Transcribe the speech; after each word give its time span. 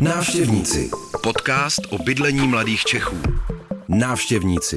Návštěvníci. 0.00 0.90
Podcast 1.22 1.80
o 1.90 1.98
bydlení 1.98 2.48
mladých 2.48 2.84
Čechů. 2.84 3.16
Návštěvníci. 3.88 4.76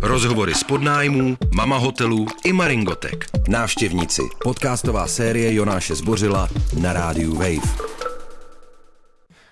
Rozhovory 0.00 0.54
z 0.54 0.64
podnájmů, 0.64 1.36
mama 1.54 1.76
hotelů 1.76 2.26
i 2.44 2.52
maringotek. 2.52 3.24
Návštěvníci. 3.48 4.22
Podcastová 4.42 5.06
série 5.06 5.54
Jonáše 5.54 5.94
Zbořila 5.94 6.48
na 6.80 6.92
rádiu 6.92 7.34
Wave. 7.34 7.88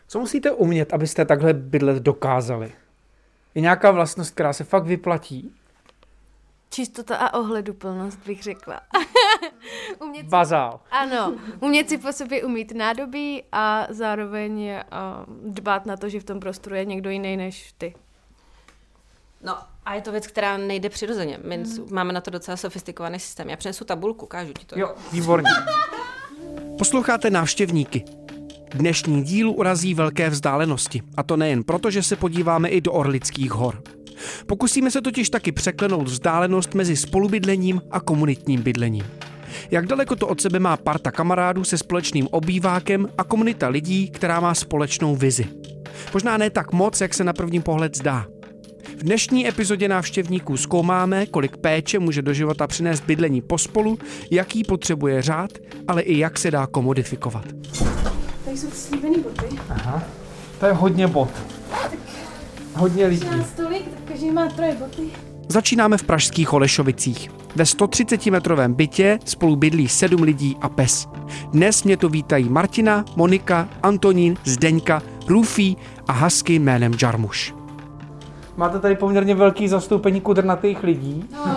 Co 0.08 0.20
musíte 0.20 0.50
umět, 0.50 0.92
abyste 0.92 1.24
takhle 1.24 1.54
bydlet 1.54 2.02
dokázali? 2.02 2.72
Je 3.54 3.62
nějaká 3.62 3.90
vlastnost, 3.90 4.34
která 4.34 4.52
se 4.52 4.64
fakt 4.64 4.84
vyplatí? 4.86 5.52
Čistota 6.70 7.16
a 7.16 7.38
ohleduplnost 7.38 8.18
bych 8.26 8.42
řekla. 8.42 8.80
umět 10.00 10.20
si, 10.20 10.28
Bazál. 10.28 10.80
Ano, 10.90 11.34
umět 11.60 11.88
si 11.88 11.98
po 11.98 12.12
sobě 12.12 12.44
umít 12.44 12.72
nádobí 12.72 13.42
a 13.52 13.86
zároveň 13.90 14.70
uh, 14.70 15.52
dbát 15.52 15.86
na 15.86 15.96
to, 15.96 16.08
že 16.08 16.20
v 16.20 16.24
tom 16.24 16.40
prostoru 16.40 16.74
je 16.76 16.84
někdo 16.84 17.10
jiný 17.10 17.36
než 17.36 17.74
ty. 17.78 17.94
No 19.42 19.58
a 19.84 19.94
je 19.94 20.00
to 20.00 20.12
věc, 20.12 20.26
která 20.26 20.56
nejde 20.56 20.88
přirozeně. 20.88 21.38
My 21.44 21.58
mm. 21.58 21.86
máme 21.90 22.12
na 22.12 22.20
to 22.20 22.30
docela 22.30 22.56
sofistikovaný 22.56 23.18
systém. 23.18 23.50
Já 23.50 23.56
přinesu 23.56 23.84
tabulku, 23.84 24.26
kážu 24.26 24.52
ti 24.52 24.66
to. 24.66 24.78
Jo, 24.78 24.94
výborně. 25.12 25.50
Posloucháte 26.78 27.30
návštěvníky. 27.30 28.04
Dnešní 28.74 29.22
díl 29.22 29.50
urazí 29.50 29.94
velké 29.94 30.30
vzdálenosti. 30.30 31.02
A 31.16 31.22
to 31.22 31.36
nejen 31.36 31.64
proto, 31.64 31.90
že 31.90 32.02
se 32.02 32.16
podíváme 32.16 32.68
i 32.68 32.80
do 32.80 32.92
Orlických 32.92 33.50
hor. 33.50 33.82
Pokusíme 34.46 34.90
se 34.90 35.00
totiž 35.00 35.30
taky 35.30 35.52
překlenout 35.52 36.08
vzdálenost 36.08 36.74
mezi 36.74 36.96
spolubydlením 36.96 37.80
a 37.90 38.00
komunitním 38.00 38.62
bydlením. 38.62 39.04
Jak 39.70 39.86
daleko 39.86 40.16
to 40.16 40.26
od 40.26 40.40
sebe 40.40 40.58
má 40.58 40.76
parta 40.76 41.10
kamarádů 41.10 41.64
se 41.64 41.78
společným 41.78 42.28
obývákem 42.30 43.08
a 43.18 43.24
komunita 43.24 43.68
lidí, 43.68 44.10
která 44.10 44.40
má 44.40 44.54
společnou 44.54 45.16
vizi. 45.16 45.46
Možná 46.12 46.36
ne 46.36 46.50
tak 46.50 46.72
moc, 46.72 47.00
jak 47.00 47.14
se 47.14 47.24
na 47.24 47.32
první 47.32 47.62
pohled 47.62 47.96
zdá. 47.96 48.26
V 48.96 49.02
dnešní 49.02 49.48
epizodě 49.48 49.88
návštěvníků 49.88 50.56
zkoumáme, 50.56 51.26
kolik 51.26 51.56
péče 51.56 51.98
může 51.98 52.22
do 52.22 52.32
života 52.32 52.66
přinést 52.66 53.00
bydlení 53.00 53.42
pospolu, 53.42 53.98
jaký 54.30 54.64
potřebuje 54.64 55.22
řád, 55.22 55.50
ale 55.88 56.02
i 56.02 56.18
jak 56.18 56.38
se 56.38 56.50
dá 56.50 56.66
komodifikovat. 56.66 57.44
Tady 58.44 58.56
jsou 58.56 58.70
slíbený 58.70 59.16
boty. 59.22 59.46
Aha, 59.68 60.02
to 60.60 60.66
je 60.66 60.72
hodně 60.72 61.06
bot. 61.06 61.55
Hodně 62.76 63.06
lidí. 63.06 63.26
Každý 64.08 64.30
má 64.30 64.48
troje 64.48 64.74
boty. 64.74 65.02
Začínáme 65.48 65.98
v 65.98 66.02
pražských 66.04 66.48
Holešovicích. 66.48 67.30
Ve 67.56 67.64
130-metrovém 67.64 68.74
bytě 68.74 69.18
spolu 69.24 69.56
bydlí 69.56 69.88
sedm 69.88 70.22
lidí 70.22 70.56
a 70.60 70.68
pes. 70.68 71.08
Dnes 71.52 71.84
mě 71.84 71.96
tu 71.96 72.08
vítají 72.08 72.48
Martina, 72.48 73.04
Monika, 73.16 73.68
Antonín, 73.82 74.36
Zdeňka, 74.44 75.02
Luffy 75.28 75.76
a 76.08 76.12
Husky 76.12 76.54
jménem 76.58 76.92
Jarmuš. 77.02 77.54
Máte 78.56 78.78
tady 78.78 78.96
poměrně 78.96 79.34
velký 79.34 79.68
zastoupení 79.68 80.20
kudrnatých 80.20 80.82
lidí. 80.82 81.24
No. 81.32 81.44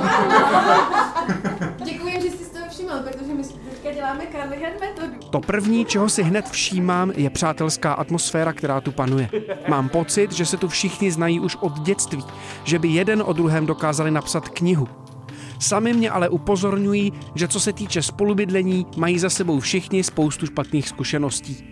Děkuji, 1.86 2.14
že 2.22 2.30
jsi 2.38 2.46
z 2.46 2.50
toho 2.50 2.66
všiml, 2.70 2.92
protože 3.04 3.34
my 3.34 3.44
teďka 3.44 3.92
děláme 3.92 4.24
Carlihan 4.32 4.72
metodu. 4.82 5.19
To 5.30 5.40
první, 5.40 5.86
čeho 5.86 6.10
si 6.10 6.24
hned 6.24 6.50
všímám, 6.50 7.12
je 7.16 7.30
přátelská 7.30 7.94
atmosféra, 7.94 8.54
která 8.54 8.82
tu 8.82 8.92
panuje. 8.92 9.30
Mám 9.68 9.90
pocit, 9.90 10.32
že 10.32 10.46
se 10.46 10.58
tu 10.58 10.68
všichni 10.68 11.12
znají 11.12 11.40
už 11.40 11.56
od 11.56 11.80
dětství, 11.80 12.24
že 12.64 12.80
by 12.80 12.88
jeden 12.88 13.24
o 13.26 13.34
druhém 13.34 13.66
dokázali 13.66 14.12
napsat 14.12 14.50
knihu. 14.50 14.88
Sami 15.60 15.94
mě 15.94 16.10
ale 16.10 16.30
upozorňují, 16.30 17.14
že 17.36 17.48
co 17.48 17.60
se 17.60 17.74
týče 17.74 18.02
spolubydlení, 18.02 18.86
mají 18.98 19.20
za 19.20 19.30
sebou 19.30 19.60
všichni 19.60 20.04
spoustu 20.04 20.46
špatných 20.46 20.90
zkušeností. 20.90 21.70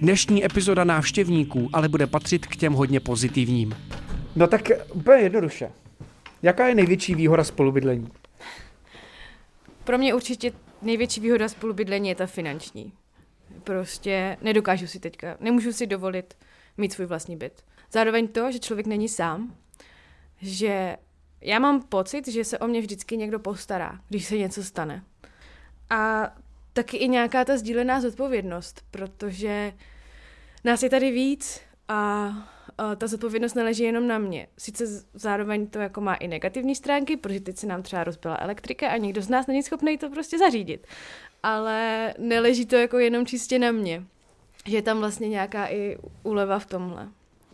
Dnešní 0.00 0.44
epizoda 0.44 0.84
návštěvníků 0.84 1.68
ale 1.72 1.88
bude 1.88 2.06
patřit 2.06 2.46
k 2.46 2.56
těm 2.56 2.72
hodně 2.72 3.00
pozitivním. 3.00 3.76
No 4.36 4.46
tak 4.46 4.70
úplně 4.92 5.22
jednoduše. 5.22 5.70
Jaká 6.42 6.68
je 6.68 6.74
největší 6.74 7.14
výhoda 7.14 7.44
spolubydlení? 7.44 8.08
Pro 9.84 9.98
mě 9.98 10.14
určitě 10.14 10.52
největší 10.82 11.20
výhoda 11.20 11.48
spolubydlení 11.48 12.08
je 12.08 12.14
ta 12.14 12.26
finanční. 12.26 12.92
Prostě 13.64 14.36
nedokážu 14.40 14.86
si 14.86 15.00
teďka, 15.00 15.36
nemůžu 15.40 15.72
si 15.72 15.86
dovolit 15.86 16.34
mít 16.76 16.92
svůj 16.92 17.06
vlastní 17.06 17.36
byt. 17.36 17.64
Zároveň 17.92 18.28
to, 18.28 18.52
že 18.52 18.58
člověk 18.58 18.86
není 18.86 19.08
sám, 19.08 19.56
že 20.40 20.96
já 21.40 21.58
mám 21.58 21.82
pocit, 21.82 22.28
že 22.28 22.44
se 22.44 22.58
o 22.58 22.66
mě 22.66 22.80
vždycky 22.80 23.16
někdo 23.16 23.38
postará, 23.38 24.00
když 24.08 24.24
se 24.24 24.38
něco 24.38 24.64
stane. 24.64 25.04
A 25.90 26.32
taky 26.72 26.96
i 26.96 27.08
nějaká 27.08 27.44
ta 27.44 27.56
sdílená 27.56 28.00
zodpovědnost, 28.00 28.84
protože 28.90 29.72
nás 30.64 30.82
je 30.82 30.90
tady 30.90 31.10
víc 31.10 31.60
a 31.88 32.28
ta 32.96 33.06
zodpovědnost 33.06 33.54
neleží 33.54 33.82
jenom 33.82 34.06
na 34.06 34.18
mě. 34.18 34.46
Sice 34.58 34.84
zároveň 35.14 35.66
to 35.66 35.78
jako 35.78 36.00
má 36.00 36.14
i 36.14 36.28
negativní 36.28 36.74
stránky, 36.74 37.16
protože 37.16 37.40
teď 37.40 37.56
se 37.56 37.66
nám 37.66 37.82
třeba 37.82 38.04
rozbila 38.04 38.38
elektrika 38.40 38.88
a 38.88 38.96
nikdo 38.96 39.22
z 39.22 39.28
nás 39.28 39.46
není 39.46 39.62
schopný 39.62 39.98
to 39.98 40.10
prostě 40.10 40.38
zařídit. 40.38 40.86
Ale 41.42 42.14
neleží 42.18 42.66
to 42.66 42.76
jako 42.76 42.98
jenom 42.98 43.26
čistě 43.26 43.58
na 43.58 43.72
mě. 43.72 44.04
Že 44.66 44.76
je 44.76 44.82
tam 44.82 44.98
vlastně 44.98 45.28
nějaká 45.28 45.66
i 45.66 45.98
úleva 46.22 46.58
v 46.58 46.66
tomhle. 46.66 47.08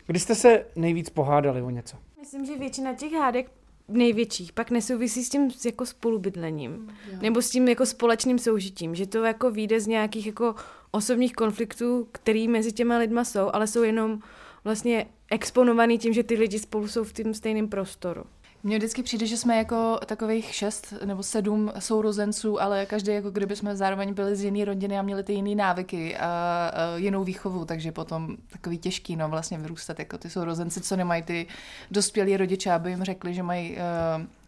Kdy 0.06 0.18
jste 0.18 0.34
se 0.34 0.66
nejvíc 0.76 1.10
pohádali 1.10 1.62
o 1.62 1.70
něco? 1.70 1.96
Myslím, 2.20 2.46
že 2.46 2.58
většina 2.58 2.94
těch 2.94 3.12
hádek 3.12 3.50
největších 3.88 4.52
pak 4.52 4.70
nesouvisí 4.70 5.24
s 5.24 5.28
tím 5.28 5.50
jako 5.64 5.86
spolubydlením. 5.86 6.70
Mm, 6.70 7.18
nebo 7.20 7.42
s 7.42 7.50
tím 7.50 7.68
jako 7.68 7.86
společným 7.86 8.38
soužitím. 8.38 8.94
Že 8.94 9.06
to 9.06 9.24
jako 9.24 9.50
vyjde 9.50 9.80
z 9.80 9.86
nějakých 9.86 10.26
jako 10.26 10.54
osobních 10.90 11.32
konfliktů, 11.32 12.08
který 12.12 12.48
mezi 12.48 12.72
těma 12.72 12.98
lidma 12.98 13.24
jsou, 13.24 13.50
ale 13.52 13.66
jsou 13.66 13.82
jenom 13.82 14.20
vlastně 14.66 15.06
exponovaný 15.30 15.98
tím, 15.98 16.12
že 16.12 16.22
ty 16.22 16.34
lidi 16.34 16.58
spolu 16.58 16.88
jsou 16.88 17.04
v 17.04 17.12
tom 17.12 17.34
stejném 17.34 17.68
prostoru. 17.68 18.24
Mně 18.62 18.78
vždycky 18.78 19.02
přijde, 19.02 19.26
že 19.26 19.36
jsme 19.36 19.56
jako 19.56 19.98
takových 20.06 20.54
šest 20.54 20.94
nebo 21.04 21.22
sedm 21.22 21.72
sourozenců, 21.78 22.62
ale 22.62 22.86
každý 22.86 23.12
jako 23.12 23.30
kdyby 23.30 23.56
jsme 23.56 23.76
zároveň 23.76 24.14
byli 24.14 24.36
z 24.36 24.44
jiné 24.44 24.64
rodiny 24.64 24.98
a 24.98 25.02
měli 25.02 25.22
ty 25.22 25.32
jiné 25.32 25.54
návyky 25.54 26.16
a, 26.16 26.26
a 26.26 26.96
jinou 26.96 27.24
výchovu, 27.24 27.64
takže 27.64 27.92
potom 27.92 28.36
takový 28.52 28.78
těžký 28.78 29.16
no 29.16 29.28
vlastně 29.28 29.58
vyrůstat 29.58 29.98
jako 29.98 30.18
ty 30.18 30.30
sourozenci, 30.30 30.80
co 30.80 30.96
nemají 30.96 31.22
ty 31.22 31.46
dospělí 31.90 32.36
rodiče, 32.36 32.72
aby 32.72 32.90
jim 32.90 33.04
řekli, 33.04 33.34
že 33.34 33.42
mají 33.42 33.72
uh, 33.72 33.78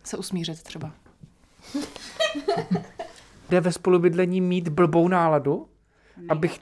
se 0.04 0.16
usmířit 0.16 0.62
třeba. 0.62 0.90
Jde 3.50 3.60
ve 3.60 3.72
spolubydlení 3.72 4.40
mít 4.40 4.68
blbou 4.68 5.08
náladu? 5.08 5.68
Abych... 6.28 6.60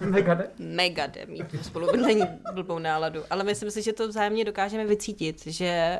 Mega 0.00 0.34
jde? 0.34 0.50
Mega 0.58 1.06
jde 1.06 1.26
mít 1.26 1.44
spolubydlení 1.62 2.22
blbou 2.54 2.78
náladu. 2.78 3.20
Ale 3.30 3.44
myslím 3.44 3.70
si, 3.70 3.82
že 3.82 3.92
to 3.92 4.08
vzájemně 4.08 4.44
dokážeme 4.44 4.86
vycítit, 4.86 5.46
že 5.46 5.98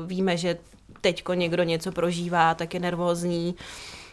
uh, 0.00 0.08
víme, 0.08 0.36
že 0.36 0.58
teďko 1.00 1.34
někdo 1.34 1.62
něco 1.62 1.92
prožívá, 1.92 2.54
tak 2.54 2.74
je 2.74 2.80
nervózní, 2.80 3.54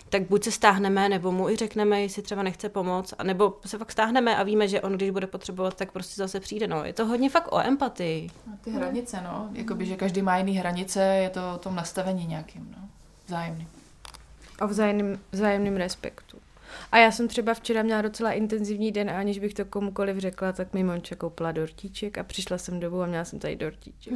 tak 0.10 0.22
buď 0.30 0.44
se 0.44 0.52
stáhneme, 0.52 1.10
nebo 1.10 1.32
mu 1.32 1.50
i 1.50 1.56
řekneme, 1.56 2.02
jestli 2.02 2.22
třeba 2.22 2.44
nechce 2.44 2.70
pomoct, 2.70 3.14
nebo 3.24 3.60
se 3.66 3.78
fakt 3.78 3.92
stáhneme 3.92 4.38
a 4.38 4.44
víme, 4.44 4.68
že 4.68 4.82
on, 4.82 4.94
když 4.94 5.10
bude 5.10 5.28
potřebovat, 5.28 5.76
tak 5.76 5.92
prostě 5.92 6.16
zase 6.16 6.40
přijde. 6.40 6.68
No, 6.68 6.84
je 6.84 6.94
to 6.94 7.06
hodně 7.06 7.30
fakt 7.30 7.52
o 7.52 7.60
empatii. 7.60 8.30
A 8.54 8.58
ty 8.62 8.72
hranice, 8.72 9.22
no. 9.22 9.50
Jakoby, 9.54 9.86
že 9.86 9.96
každý 9.96 10.22
má 10.22 10.38
jiný 10.38 10.58
hranice, 10.58 11.04
je 11.04 11.30
to 11.30 11.54
o 11.56 11.58
tom 11.58 11.76
nastavení 11.76 12.26
nějakým, 12.26 12.76
no. 12.78 12.90
Vzájemným. 13.28 13.68
O 14.62 14.68
vzájemným, 14.68 15.20
vzájemným 15.32 15.76
respektu. 15.76 16.25
A 16.92 16.98
já 16.98 17.12
jsem 17.12 17.28
třeba 17.28 17.54
včera 17.54 17.84
měla 17.84 18.02
docela 18.02 18.32
intenzivní 18.32 18.92
den 18.92 19.10
a 19.10 19.20
aniž 19.20 19.40
bych 19.40 19.54
to 19.54 19.66
komukoliv 19.66 20.18
řekla, 20.18 20.52
tak 20.52 20.74
mi 20.74 20.84
Monča 20.84 21.16
koupila 21.16 21.52
dortíček 21.52 22.18
a 22.18 22.24
přišla 22.24 22.58
jsem 22.58 22.80
domů 22.80 23.02
a 23.02 23.06
měla 23.06 23.26
jsem 23.26 23.40
tady 23.40 23.56
dortíček. 23.56 24.14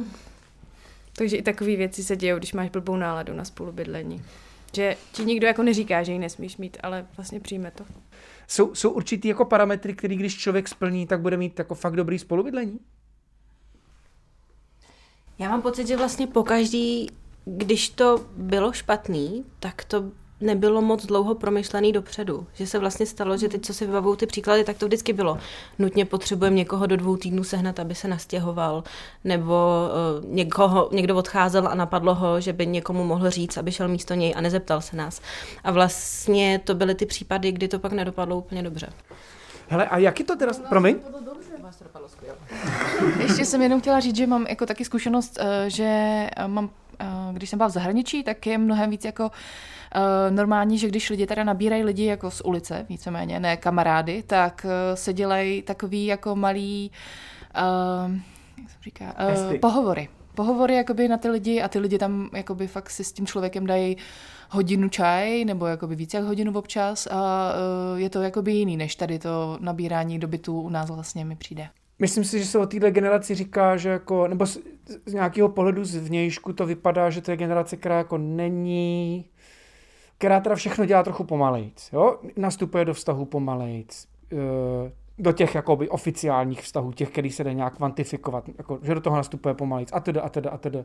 Takže 1.16 1.36
i 1.36 1.42
takové 1.42 1.76
věci 1.76 2.04
se 2.04 2.16
dějou, 2.16 2.38
když 2.38 2.52
máš 2.52 2.70
blbou 2.70 2.96
náladu 2.96 3.34
na 3.34 3.44
spolubydlení. 3.44 4.22
Že 4.74 4.96
ti 5.12 5.24
nikdo 5.24 5.46
jako 5.46 5.62
neříká, 5.62 6.02
že 6.02 6.12
ji 6.12 6.18
nesmíš 6.18 6.56
mít, 6.56 6.76
ale 6.82 7.06
vlastně 7.16 7.40
přijme 7.40 7.70
to. 7.70 7.84
Jsou, 8.48 8.74
jsou 8.74 8.90
určitý 8.90 9.28
jako 9.28 9.44
parametry, 9.44 9.94
který 9.94 10.16
když 10.16 10.38
člověk 10.38 10.68
splní, 10.68 11.06
tak 11.06 11.20
bude 11.20 11.36
mít 11.36 11.58
jako 11.58 11.74
fakt 11.74 11.96
dobrý 11.96 12.18
spolubydlení? 12.18 12.80
Já 15.38 15.48
mám 15.48 15.62
pocit, 15.62 15.86
že 15.86 15.96
vlastně 15.96 16.26
po 16.26 16.42
každý, 16.42 17.10
když 17.44 17.88
to 17.88 18.26
bylo 18.36 18.72
špatný, 18.72 19.44
tak 19.58 19.84
to 19.84 20.10
nebylo 20.40 20.82
moc 20.82 21.06
dlouho 21.06 21.34
promyšlený 21.34 21.92
dopředu. 21.92 22.46
Že 22.54 22.66
se 22.66 22.78
vlastně 22.78 23.06
stalo, 23.06 23.36
že 23.36 23.48
teď, 23.48 23.66
co 23.66 23.74
si 23.74 23.86
vybavují 23.86 24.16
ty 24.16 24.26
příklady, 24.26 24.64
tak 24.64 24.78
to 24.78 24.86
vždycky 24.86 25.12
bylo. 25.12 25.38
Nutně 25.78 26.04
potřebujeme 26.04 26.56
někoho 26.56 26.86
do 26.86 26.96
dvou 26.96 27.16
týdnů 27.16 27.44
sehnat, 27.44 27.80
aby 27.80 27.94
se 27.94 28.08
nastěhoval, 28.08 28.84
nebo 29.24 29.88
uh, 30.24 30.34
někoho, 30.34 30.88
někdo 30.92 31.16
odcházel 31.16 31.68
a 31.68 31.74
napadlo 31.74 32.14
ho, 32.14 32.40
že 32.40 32.52
by 32.52 32.66
někomu 32.66 33.04
mohl 33.04 33.30
říct, 33.30 33.56
aby 33.56 33.72
šel 33.72 33.88
místo 33.88 34.14
něj 34.14 34.34
a 34.36 34.40
nezeptal 34.40 34.80
se 34.80 34.96
nás. 34.96 35.20
A 35.64 35.70
vlastně 35.70 36.60
to 36.64 36.74
byly 36.74 36.94
ty 36.94 37.06
případy, 37.06 37.52
kdy 37.52 37.68
to 37.68 37.78
pak 37.78 37.92
nedopadlo 37.92 38.38
úplně 38.38 38.62
dobře. 38.62 38.88
Hele, 39.68 39.86
a 39.86 39.98
jak 39.98 40.18
je 40.18 40.24
to 40.24 40.36
teda, 40.36 40.52
promiň? 40.68 40.96
Ještě 43.20 43.44
jsem 43.44 43.62
jenom 43.62 43.80
chtěla 43.80 44.00
říct, 44.00 44.16
že 44.16 44.26
mám 44.26 44.46
jako 44.46 44.66
taky 44.66 44.84
zkušenost, 44.84 45.38
eh, 45.40 45.70
že 45.70 46.26
mám 46.46 46.70
když 47.32 47.50
jsem 47.50 47.56
byla 47.56 47.68
v 47.68 47.72
zahraničí, 47.72 48.22
tak 48.22 48.46
je 48.46 48.58
mnohem 48.58 48.90
víc 48.90 49.04
jako 49.04 49.30
normální, 50.30 50.78
že 50.78 50.88
když 50.88 51.10
lidi 51.10 51.26
teda 51.26 51.44
nabírají 51.44 51.84
lidi 51.84 52.04
jako 52.04 52.30
z 52.30 52.40
ulice, 52.40 52.86
víceméně, 52.88 53.40
ne 53.40 53.56
kamarády, 53.56 54.22
tak 54.26 54.66
se 54.94 55.12
dělají 55.12 55.62
takový 55.62 56.06
jako 56.06 56.36
malý, 56.36 56.90
jak 58.58 58.70
se 58.70 58.76
říká, 58.82 59.14
pohovory 59.60 60.08
pohovory 60.34 60.74
jakoby 60.74 61.08
na 61.08 61.16
ty 61.16 61.28
lidi 61.28 61.62
a 61.62 61.68
ty 61.68 61.78
lidi 61.78 61.98
tam 61.98 62.30
jakoby 62.34 62.66
fakt 62.66 62.90
si 62.90 63.04
s 63.04 63.12
tím 63.12 63.26
člověkem 63.26 63.66
dají 63.66 63.96
hodinu 64.50 64.88
čaj 64.88 65.44
nebo 65.44 65.66
jakoby 65.66 65.96
víc 65.96 66.14
jak 66.14 66.24
hodinu 66.24 66.52
občas 66.52 67.06
a 67.06 67.52
uh, 67.92 68.00
je 68.00 68.10
to 68.10 68.22
jakoby 68.22 68.52
jiný 68.52 68.76
než 68.76 68.96
tady 68.96 69.18
to 69.18 69.58
nabírání 69.60 70.18
dobytů 70.18 70.60
u 70.60 70.68
nás 70.68 70.90
vlastně 70.90 71.24
mi 71.24 71.36
přijde. 71.36 71.68
Myslím 71.98 72.24
si, 72.24 72.38
že 72.38 72.44
se 72.44 72.58
o 72.58 72.66
této 72.66 72.90
generaci 72.90 73.34
říká, 73.34 73.76
že 73.76 73.88
jako, 73.88 74.28
nebo 74.28 74.46
z, 75.06 75.12
nějakého 75.12 75.48
pohledu 75.48 75.84
zvnějšku 75.84 76.52
to 76.52 76.66
vypadá, 76.66 77.10
že 77.10 77.20
to 77.20 77.30
je 77.30 77.36
generace, 77.36 77.76
která 77.76 77.98
jako 77.98 78.18
není, 78.18 79.24
která 80.18 80.40
teda 80.40 80.54
všechno 80.54 80.84
dělá 80.86 81.02
trochu 81.02 81.24
pomalejc, 81.24 81.90
jo? 81.92 82.18
Nastupuje 82.36 82.84
do 82.84 82.94
vztahu 82.94 83.24
pomalejc, 83.24 84.08
uh, 84.32 84.38
do 85.18 85.32
těch 85.32 85.54
jakoby 85.54 85.88
oficiálních 85.88 86.62
vztahů, 86.62 86.92
těch, 86.92 87.10
který 87.10 87.30
se 87.30 87.44
dá 87.44 87.52
nějak 87.52 87.76
kvantifikovat, 87.76 88.44
jako, 88.58 88.78
že 88.82 88.94
do 88.94 89.00
toho 89.00 89.16
nastupuje 89.16 89.54
pomalejc 89.54 89.90
a 89.92 90.00
teda, 90.00 90.20
a 90.22 90.28
teda, 90.28 90.50
a 90.50 90.58
teda. 90.58 90.84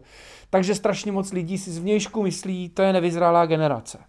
Takže 0.50 0.76
strašně 0.76 1.12
moc 1.12 1.32
lidí 1.32 1.58
si 1.58 1.72
zvnějšku 1.72 2.24
myslí, 2.24 2.70
to 2.70 2.82
je 2.82 2.94
nevyzrálá 2.94 3.46
generace. 3.46 4.00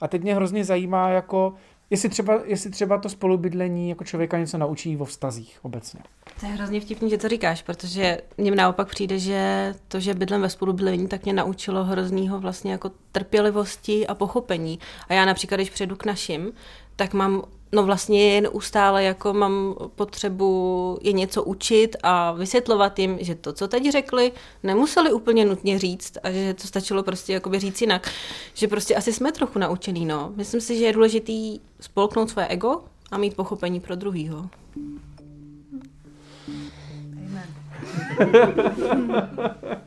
A 0.00 0.08
teď 0.08 0.22
mě 0.22 0.34
hrozně 0.34 0.64
zajímá, 0.64 1.08
jako, 1.08 1.54
jestli 1.90 2.08
třeba, 2.08 2.40
jestli 2.44 2.70
třeba 2.70 2.98
to 2.98 3.08
spolubydlení 3.08 3.88
jako 3.88 4.04
člověka 4.04 4.38
něco 4.38 4.58
naučí 4.58 4.96
o 4.96 5.04
vztazích 5.04 5.58
obecně. 5.62 6.00
To 6.40 6.46
je 6.46 6.52
hrozně 6.52 6.80
vtipný, 6.80 7.10
že 7.10 7.18
to 7.18 7.28
říkáš, 7.28 7.62
protože 7.62 8.20
mně 8.38 8.50
naopak 8.50 8.88
přijde, 8.88 9.18
že 9.18 9.74
to, 9.88 10.00
že 10.00 10.14
bydlím 10.14 10.40
ve 10.40 10.50
spolubydlení, 10.50 11.08
tak 11.08 11.24
mě 11.24 11.32
naučilo 11.32 11.84
hroznýho 11.84 12.40
vlastně 12.40 12.72
jako 12.72 12.90
trpělivosti 13.12 14.06
a 14.06 14.14
pochopení. 14.14 14.78
A 15.08 15.14
já 15.14 15.24
například, 15.24 15.56
když 15.56 15.70
přijdu 15.70 15.96
k 15.96 16.04
našim, 16.04 16.52
tak 16.96 17.14
mám 17.14 17.42
No 17.72 17.82
vlastně 17.82 18.34
jen 18.34 18.48
ustále 18.52 19.04
jako 19.04 19.32
mám 19.32 19.74
potřebu 19.94 20.98
je 21.02 21.12
něco 21.12 21.42
učit 21.42 21.96
a 22.02 22.32
vysvětlovat 22.32 22.98
jim, 22.98 23.18
že 23.20 23.34
to, 23.34 23.52
co 23.52 23.68
teď 23.68 23.90
řekli, 23.92 24.32
nemuseli 24.62 25.12
úplně 25.12 25.44
nutně 25.44 25.78
říct 25.78 26.18
a 26.22 26.30
že 26.30 26.54
to 26.54 26.66
stačilo 26.66 27.02
prostě 27.02 27.32
jakoby 27.32 27.58
říct 27.58 27.80
jinak. 27.80 28.10
Že 28.54 28.68
prostě 28.68 28.94
asi 28.94 29.12
jsme 29.12 29.32
trochu 29.32 29.58
naučený, 29.58 30.06
no. 30.06 30.32
Myslím 30.36 30.60
si, 30.60 30.78
že 30.78 30.84
je 30.84 30.92
důležitý 30.92 31.60
spolknout 31.80 32.30
své 32.30 32.46
ego 32.46 32.80
a 33.10 33.18
mít 33.18 33.36
pochopení 33.36 33.80
pro 33.80 33.96
druhýho. 33.96 34.48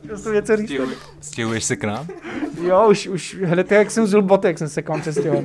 něco 0.32 0.56
říct. 0.56 0.72
Stěhuješ 1.20 1.64
se 1.64 1.76
k 1.76 1.84
nám? 1.84 2.06
Jo, 2.62 2.88
už, 2.90 3.06
už 3.06 3.36
hned 3.42 3.72
jak 3.72 3.90
jsem 3.90 4.06
zul 4.06 4.22
botek, 4.22 4.58
jsem 4.58 4.68
se 4.68 4.82
k 4.82 4.88
vám 4.88 5.00
přestěhoval. 5.00 5.44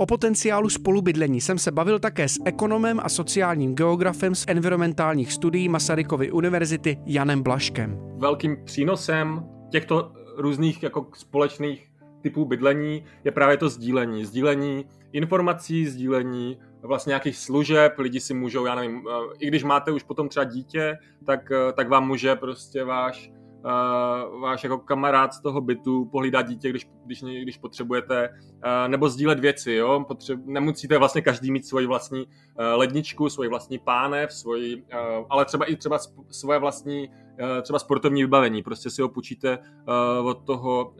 O 0.00 0.06
potenciálu 0.06 0.68
spolubydlení 0.68 1.40
jsem 1.40 1.58
se 1.58 1.70
bavil 1.70 1.98
také 1.98 2.28
s 2.28 2.38
ekonomem 2.44 3.00
a 3.02 3.08
sociálním 3.08 3.74
geografem 3.74 4.34
z 4.34 4.44
environmentálních 4.48 5.32
studií 5.32 5.68
Masarykovy 5.68 6.32
univerzity 6.32 6.98
Janem 7.06 7.42
Blaškem. 7.42 7.98
Velkým 8.16 8.56
přínosem 8.64 9.44
těchto 9.70 10.12
různých 10.36 10.82
jako 10.82 11.06
společných 11.14 11.90
typů 12.22 12.44
bydlení 12.44 13.04
je 13.24 13.32
právě 13.32 13.56
to 13.56 13.68
sdílení. 13.68 14.24
Sdílení 14.24 14.84
informací, 15.12 15.86
sdílení 15.86 16.58
vlastně 16.82 17.10
nějakých 17.10 17.36
služeb, 17.36 17.98
lidi 17.98 18.20
si 18.20 18.34
můžou, 18.34 18.66
já 18.66 18.74
nevím, 18.74 19.02
i 19.38 19.46
když 19.46 19.64
máte 19.64 19.92
už 19.92 20.02
potom 20.02 20.28
třeba 20.28 20.44
dítě, 20.44 20.98
tak, 21.26 21.52
tak 21.76 21.88
vám 21.88 22.06
může 22.06 22.36
prostě 22.36 22.84
váš 22.84 23.30
uh, 23.64 24.40
váš 24.40 24.64
jako 24.64 24.78
kamarád 24.78 25.34
z 25.34 25.40
toho 25.40 25.60
bytu 25.60 26.04
pohlídat 26.04 26.48
dítě, 26.48 26.70
když, 26.70 26.88
když, 27.06 27.22
když 27.42 27.58
potřebujete, 27.58 28.28
uh, 28.28 28.88
nebo 28.88 29.08
sdílet 29.08 29.40
věci, 29.40 29.72
jo? 29.72 30.04
Potřeb, 30.08 30.40
nemusíte 30.44 30.98
vlastně 30.98 31.22
každý 31.22 31.50
mít 31.52 31.66
svoji 31.66 31.86
vlastní 31.86 32.26
uh, 32.26 32.32
ledničku, 32.74 33.28
svoji 33.28 33.48
vlastní 33.48 33.78
pánev, 33.78 34.32
svoji, 34.32 34.76
uh, 34.76 35.26
ale 35.30 35.44
třeba 35.44 35.64
i 35.64 35.76
třeba 35.76 35.98
svoje 36.30 36.58
vlastní 36.58 37.08
uh, 37.08 37.62
třeba 37.62 37.78
sportovní 37.78 38.22
vybavení, 38.22 38.62
prostě 38.62 38.90
si 38.90 39.02
ho 39.02 39.08
půjčíte 39.08 39.58
uh, 39.58 40.26
od, 40.26 40.44
toho, 40.44 40.94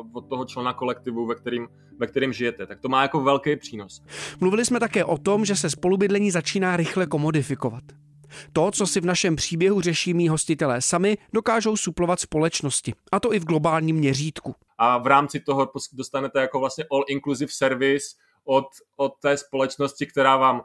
uh, 0.00 0.06
od 0.12 0.28
toho 0.28 0.44
člena 0.44 0.72
kolektivu, 0.72 1.26
ve 1.26 1.34
kterým, 1.34 1.68
ve 1.98 2.06
kterým 2.06 2.32
žijete. 2.32 2.66
Tak 2.66 2.80
to 2.80 2.88
má 2.88 3.02
jako 3.02 3.20
velký 3.20 3.56
přínos. 3.56 4.02
Mluvili 4.40 4.64
jsme 4.64 4.80
také 4.80 5.04
o 5.04 5.18
tom, 5.18 5.44
že 5.44 5.56
se 5.56 5.70
spolubydlení 5.70 6.30
začíná 6.30 6.76
rychle 6.76 7.06
komodifikovat. 7.06 7.82
To, 8.52 8.70
co 8.70 8.86
si 8.86 9.00
v 9.00 9.04
našem 9.04 9.36
příběhu 9.36 9.80
řeší 9.80 10.14
mý 10.14 10.28
hostitelé 10.28 10.82
sami, 10.82 11.18
dokážou 11.32 11.76
suplovat 11.76 12.20
společnosti. 12.20 12.94
A 13.12 13.20
to 13.20 13.34
i 13.34 13.38
v 13.38 13.44
globálním 13.44 13.96
měřítku. 13.96 14.54
A 14.78 14.98
v 14.98 15.06
rámci 15.06 15.40
toho 15.40 15.70
dostanete 15.92 16.40
jako 16.40 16.60
vlastně 16.60 16.84
all-inclusive 16.84 17.50
service 17.50 18.06
od, 18.44 18.66
od 18.96 19.12
té 19.22 19.36
společnosti, 19.36 20.06
která 20.06 20.36
vám 20.36 20.56
uh, 20.56 20.62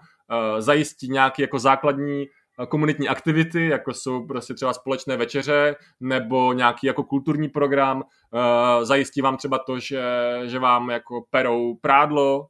zajistí 0.59 1.09
nějaký 1.09 1.41
jako 1.41 1.59
základní 1.59 2.25
eh, 2.25 2.65
komunitní 2.65 3.09
aktivity, 3.09 3.67
jako 3.67 3.93
jsou 3.93 4.27
prostě 4.27 4.53
třeba 4.53 4.73
společné 4.73 5.17
večeře 5.17 5.75
nebo 5.99 6.53
nějaký 6.53 6.87
jako 6.87 7.03
kulturní 7.03 7.49
program. 7.49 7.97
Uh, 7.97 8.83
zajistí 8.83 9.21
vám 9.21 9.37
třeba 9.37 9.59
to, 9.59 9.79
že, 9.79 10.03
že 10.45 10.59
vám 10.59 10.89
jako 10.89 11.25
perou 11.29 11.75
prádlo 11.81 12.47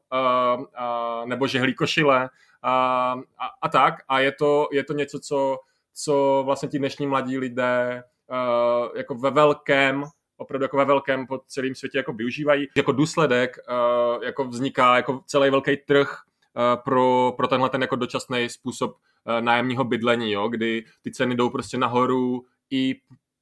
nebo 1.25 1.47
žehlí 1.47 1.75
košile 1.75 2.29
a, 2.65 3.11
a, 3.37 3.45
a 3.61 3.69
tak. 3.69 3.93
A 4.07 4.19
je 4.19 4.31
to, 4.31 4.67
je 4.71 4.83
to 4.83 4.93
něco, 4.93 5.19
co, 5.19 5.59
co 5.93 6.43
vlastně 6.45 6.69
ti 6.69 6.79
dnešní 6.79 7.07
mladí 7.07 7.37
lidé 7.37 8.03
uh, 8.31 8.97
jako 8.97 9.15
ve 9.15 9.31
velkém 9.31 10.03
opravdu 10.37 10.63
jako 10.63 10.77
ve 10.77 10.85
velkém 10.85 11.27
po 11.27 11.41
celém 11.47 11.75
světě 11.75 11.97
jako 11.97 12.13
využívají. 12.13 12.67
Jako 12.77 12.91
důsledek 12.91 13.57
uh, 13.69 14.23
jako 14.23 14.45
vzniká 14.45 14.95
jako 14.95 15.21
celý 15.25 15.49
velký 15.49 15.77
trh 15.77 16.17
uh, 16.55 16.83
pro, 16.83 17.33
pro 17.37 17.47
tenhle 17.47 17.69
ten 17.69 17.81
jako 17.81 17.95
dočasný 17.95 18.49
způsob 18.49 18.91
uh, 18.91 19.41
nájemního 19.41 19.83
bydlení, 19.83 20.31
jo, 20.31 20.47
kdy 20.47 20.85
ty 21.01 21.11
ceny 21.11 21.35
jdou 21.35 21.49
prostě 21.49 21.77
nahoru 21.77 22.45
i 22.69 22.95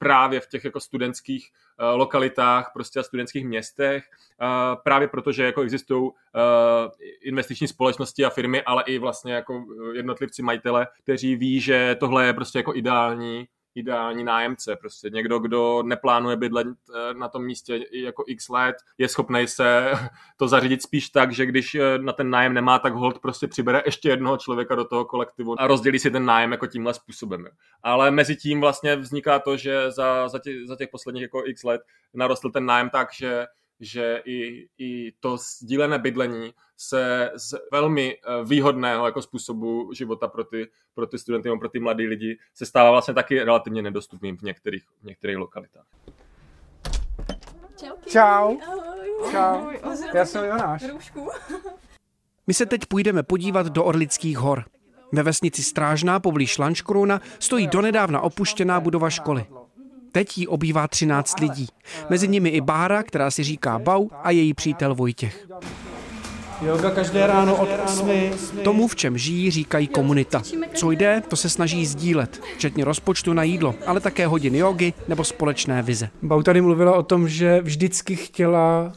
právě 0.04 0.40
v 0.40 0.48
těch 0.48 0.66
jako 0.66 0.80
studentských 0.80 1.50
uh, 1.80 1.98
lokalitách, 2.00 2.72
prostě 2.74 3.00
a 3.00 3.04
studentských 3.04 3.46
městech, 3.46 4.04
uh, 4.42 4.82
právě 4.84 5.08
protože 5.08 5.44
jako 5.44 5.62
existují 5.62 6.02
uh, 6.02 6.12
investiční 7.24 7.68
společnosti 7.68 8.26
a 8.26 8.30
firmy, 8.30 8.64
ale 8.64 8.84
i 8.88 8.98
vlastně 8.98 9.34
jako 9.34 9.66
jednotlivci 9.94 10.42
majitele, 10.42 10.88
kteří 11.04 11.36
ví, 11.36 11.60
že 11.60 11.96
tohle 12.00 12.26
je 12.26 12.34
prostě 12.34 12.60
jako 12.60 12.76
ideální 12.76 13.48
ideální 13.76 14.24
nájemce. 14.24 14.76
Prostě 14.76 15.10
někdo, 15.10 15.40
kdo 15.40 15.84
neplánuje 15.84 16.36
bydlet 16.36 16.68
eh, 16.68 17.14
na 17.14 17.28
tom 17.28 17.46
místě 17.46 17.80
jako 17.92 18.24
x 18.28 18.50
let, 18.50 18.76
je 18.98 19.10
schopný 19.10 19.48
se 19.48 19.92
to 20.38 20.48
zařídit 20.48 20.82
spíš 20.82 21.10
tak, 21.10 21.34
že 21.34 21.46
když 21.46 21.76
eh, 21.76 21.98
na 21.98 22.14
ten 22.14 22.30
nájem 22.30 22.54
nemá, 22.54 22.80
tak 22.80 22.94
hold 22.94 23.20
prostě 23.20 23.48
přibere 23.48 23.82
ještě 23.86 24.10
jednoho 24.10 24.38
člověka 24.38 24.76
do 24.76 24.86
toho 24.86 25.06
kolektivu 25.06 25.62
a 25.62 25.68
rozdělí 25.68 26.00
si 26.00 26.12
ten 26.12 26.26
nájem 26.26 26.52
jako 26.52 26.68
tímhle 26.68 26.94
způsobem. 26.94 27.48
Ale 27.84 28.12
mezi 28.12 28.36
tím 28.36 28.62
vlastně 28.62 28.96
vzniká 28.96 29.40
to, 29.40 29.58
že 29.58 29.92
za, 29.92 30.28
za, 30.28 30.40
těch, 30.40 30.56
za 30.68 30.76
těch 30.76 30.90
posledních 30.90 31.22
jako 31.22 31.44
x 31.46 31.64
let 31.64 31.82
narostl 32.14 32.50
ten 32.50 32.66
nájem 32.66 32.90
tak, 32.90 33.08
že 33.14 33.46
že 33.80 34.22
i, 34.26 34.68
i 34.78 35.12
to 35.20 35.38
sdílené 35.38 36.00
bydlení 36.00 36.54
se 36.88 37.32
z 37.36 37.56
velmi 37.72 38.18
eh, 38.18 38.44
výhodného 38.44 39.06
jako 39.06 39.22
způsobu 39.22 39.94
života 39.94 40.28
pro 40.28 40.44
ty, 40.44 40.68
pro 40.94 41.08
ty 41.08 41.20
studenty 41.20 41.50
nebo 41.50 41.60
pro 41.60 41.70
ty 41.70 41.80
mladé 41.80 42.04
lidi 42.04 42.38
se 42.54 42.66
stává 42.66 42.92
vlastně 42.92 43.14
taky 43.14 43.44
relativně 43.44 43.82
nedostupným 43.82 44.38
v 44.38 44.42
některých, 44.42 44.84
v 45.02 45.04
některých 45.04 45.38
lokalitách. 45.38 45.86
Čau. 48.08 48.58
Čau. 49.32 49.70
Já 50.14 50.26
jsem 50.26 50.46
Jonáš. 50.46 50.84
My 52.48 52.54
se 52.54 52.66
teď 52.66 52.86
půjdeme 52.86 53.24
podívat 53.24 53.68
do 53.68 53.84
Orlických 53.84 54.38
hor. 54.38 54.66
Ve 55.12 55.24
vesnici 55.24 55.64
Strážná 55.64 56.20
poblíž 56.20 56.58
Lanškrona 56.58 57.22
stojí 57.40 57.68
donedávna 57.68 58.22
opuštěná 58.22 58.80
budova 58.80 59.10
školy. 59.10 59.46
Teď 60.12 60.38
jí 60.38 60.48
obývá 60.48 60.88
13 60.88 61.40
lidí. 61.40 61.68
Mezi 62.10 62.28
nimi 62.28 62.50
i 62.50 62.62
Bára, 62.62 63.04
která 63.04 63.32
si 63.32 63.44
říká 63.44 63.80
Bau 63.80 64.08
a 64.24 64.32
její 64.32 64.54
přítel 64.54 64.96
Vojtěch. 64.96 65.48
Yoga 66.62 66.92
každé 66.92 67.28
ráno 67.28 67.56
od 67.56 67.70
8. 67.86 68.10
Tomu, 68.64 68.88
v 68.88 68.96
čem 68.96 69.18
žijí, 69.18 69.52
říkají 69.52 69.88
komunita. 69.88 70.42
Co 70.74 70.92
jde, 70.92 71.22
to 71.28 71.36
se 71.36 71.50
snaží 71.50 71.86
sdílet, 71.86 72.42
včetně 72.56 72.86
rozpočtu 72.86 73.34
na 73.34 73.44
jídlo, 73.44 73.76
ale 73.86 74.00
také 74.00 74.28
hodin 74.28 74.56
jogy 74.56 74.94
nebo 75.08 75.24
společné 75.24 75.82
vize. 75.82 76.10
Bau 76.22 76.42
tady 76.42 76.62
mluvila 76.62 76.96
o 76.96 77.04
tom, 77.04 77.30
že 77.30 77.62
vždycky 77.62 78.16
chtěla 78.16 78.94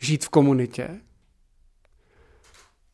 žít 0.00 0.24
v 0.24 0.28
komunitě. 0.28 0.88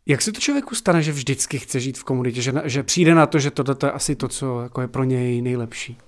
Jak 0.06 0.22
se 0.22 0.32
to 0.32 0.40
člověku 0.40 0.74
stane, 0.74 1.02
že 1.02 1.12
vždycky 1.12 1.58
chce 1.58 1.80
žít 1.80 1.98
v 1.98 2.04
komunitě, 2.04 2.42
že, 2.42 2.52
že 2.64 2.82
přijde 2.82 3.14
na 3.14 3.26
to, 3.26 3.38
že 3.38 3.50
tohle 3.50 3.76
je 3.84 3.90
asi 3.90 4.16
to, 4.16 4.28
co 4.28 4.60
jako 4.60 4.80
je 4.80 4.88
pro 4.88 5.04
něj 5.04 5.42
nejlepší? 5.42 5.98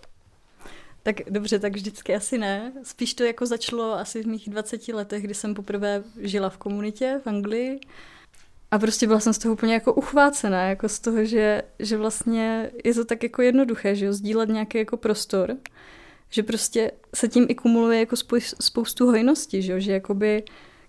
Tak 1.02 1.16
dobře, 1.30 1.58
tak 1.58 1.74
vždycky 1.74 2.14
asi 2.14 2.38
ne. 2.38 2.72
Spíš 2.82 3.14
to 3.14 3.24
jako 3.24 3.46
začalo 3.46 3.92
asi 3.92 4.22
v 4.22 4.26
mých 4.26 4.48
20 4.50 4.88
letech, 4.88 5.22
kdy 5.22 5.34
jsem 5.34 5.54
poprvé 5.54 6.02
žila 6.20 6.50
v 6.50 6.58
komunitě 6.58 7.20
v 7.24 7.26
Anglii. 7.26 7.80
A 8.70 8.78
prostě 8.78 9.06
byla 9.06 9.20
jsem 9.20 9.32
z 9.32 9.38
toho 9.38 9.52
úplně 9.52 9.74
jako 9.74 9.94
uchvácená, 9.94 10.68
jako 10.68 10.88
z 10.88 10.98
toho, 10.98 11.24
že, 11.24 11.62
že 11.78 11.96
vlastně 11.96 12.70
je 12.84 12.94
to 12.94 13.04
tak 13.04 13.22
jako 13.22 13.42
jednoduché, 13.42 13.94
že 13.94 14.06
jo, 14.06 14.12
sdílet 14.12 14.48
nějaký 14.48 14.78
jako 14.78 14.96
prostor, 14.96 15.56
že 16.30 16.42
prostě 16.42 16.90
se 17.14 17.28
tím 17.28 17.46
i 17.48 17.54
kumuluje 17.54 17.98
jako 18.00 18.16
spou- 18.16 18.54
spoustu 18.60 19.06
hojnosti, 19.06 19.62
že, 19.62 19.72
jo? 19.72 19.80
že 19.80 19.92
jakoby 19.92 20.42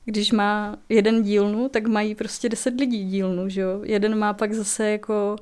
když 0.05 0.31
má 0.31 0.77
jeden 0.89 1.23
dílnu, 1.23 1.69
tak 1.69 1.87
mají 1.87 2.15
prostě 2.15 2.49
deset 2.49 2.79
lidí 2.79 3.05
dílnu, 3.05 3.49
že 3.49 3.61
jo. 3.61 3.81
Jeden 3.83 4.17
má 4.17 4.33
pak 4.33 4.53
zase 4.53 4.91
jako, 4.91 5.35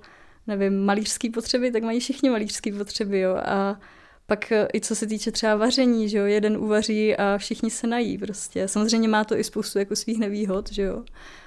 nevím, 0.48 0.86
malířský 0.86 1.30
potřeby, 1.30 1.72
tak 1.72 1.84
mají 1.84 2.00
všichni 2.00 2.30
malířský 2.30 2.72
potřeby, 2.72 3.20
jo. 3.20 3.36
A 3.36 3.80
pak 4.28 4.52
eh, 4.52 4.68
i 4.74 4.82
co 4.82 4.96
se 4.96 5.08
týče 5.08 5.32
třeba 5.32 5.56
vaření, 5.56 6.10
že 6.10 6.18
jo, 6.18 6.26
jeden 6.26 6.58
uvaří 6.58 7.16
a 7.16 7.38
všichni 7.38 7.70
se 7.70 7.88
nají 7.88 8.18
prostě. 8.18 8.68
Samozřejmě 8.68 9.08
má 9.08 9.24
to 9.24 9.38
i 9.38 9.44
spoustu 9.44 9.80
jako 9.80 9.96
svých 9.96 10.20
nevýhod, 10.20 10.72
že 10.72 10.82
jo. 10.82 11.04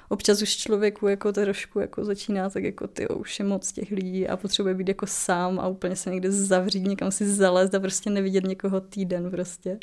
Občas 0.09 0.43
už 0.43 0.57
člověku 0.57 1.09
jako 1.09 1.33
trošku 1.33 1.81
jako 1.81 2.05
začíná 2.05 2.51
tak 2.51 2.65
jako 2.65 2.87
ty 2.87 3.09
už 3.09 3.39
je 3.39 3.45
moc 3.45 3.73
těch 3.73 3.91
lidí 3.91 4.29
a 4.29 4.37
potřebuje 4.37 4.75
být 4.75 4.89
jako 4.89 5.07
sám 5.07 5.61
a 5.61 5.69
úplně 5.69 5.97
se 5.97 6.11
někde 6.11 6.33
zavřít, 6.33 6.81
někam 6.81 7.11
si 7.11 7.35
zalézt 7.35 7.75
a 7.75 7.81
prostě 7.81 8.11
nevidět 8.11 8.45
někoho 8.45 8.81
týden 8.81 9.31
prostě. 9.31 9.79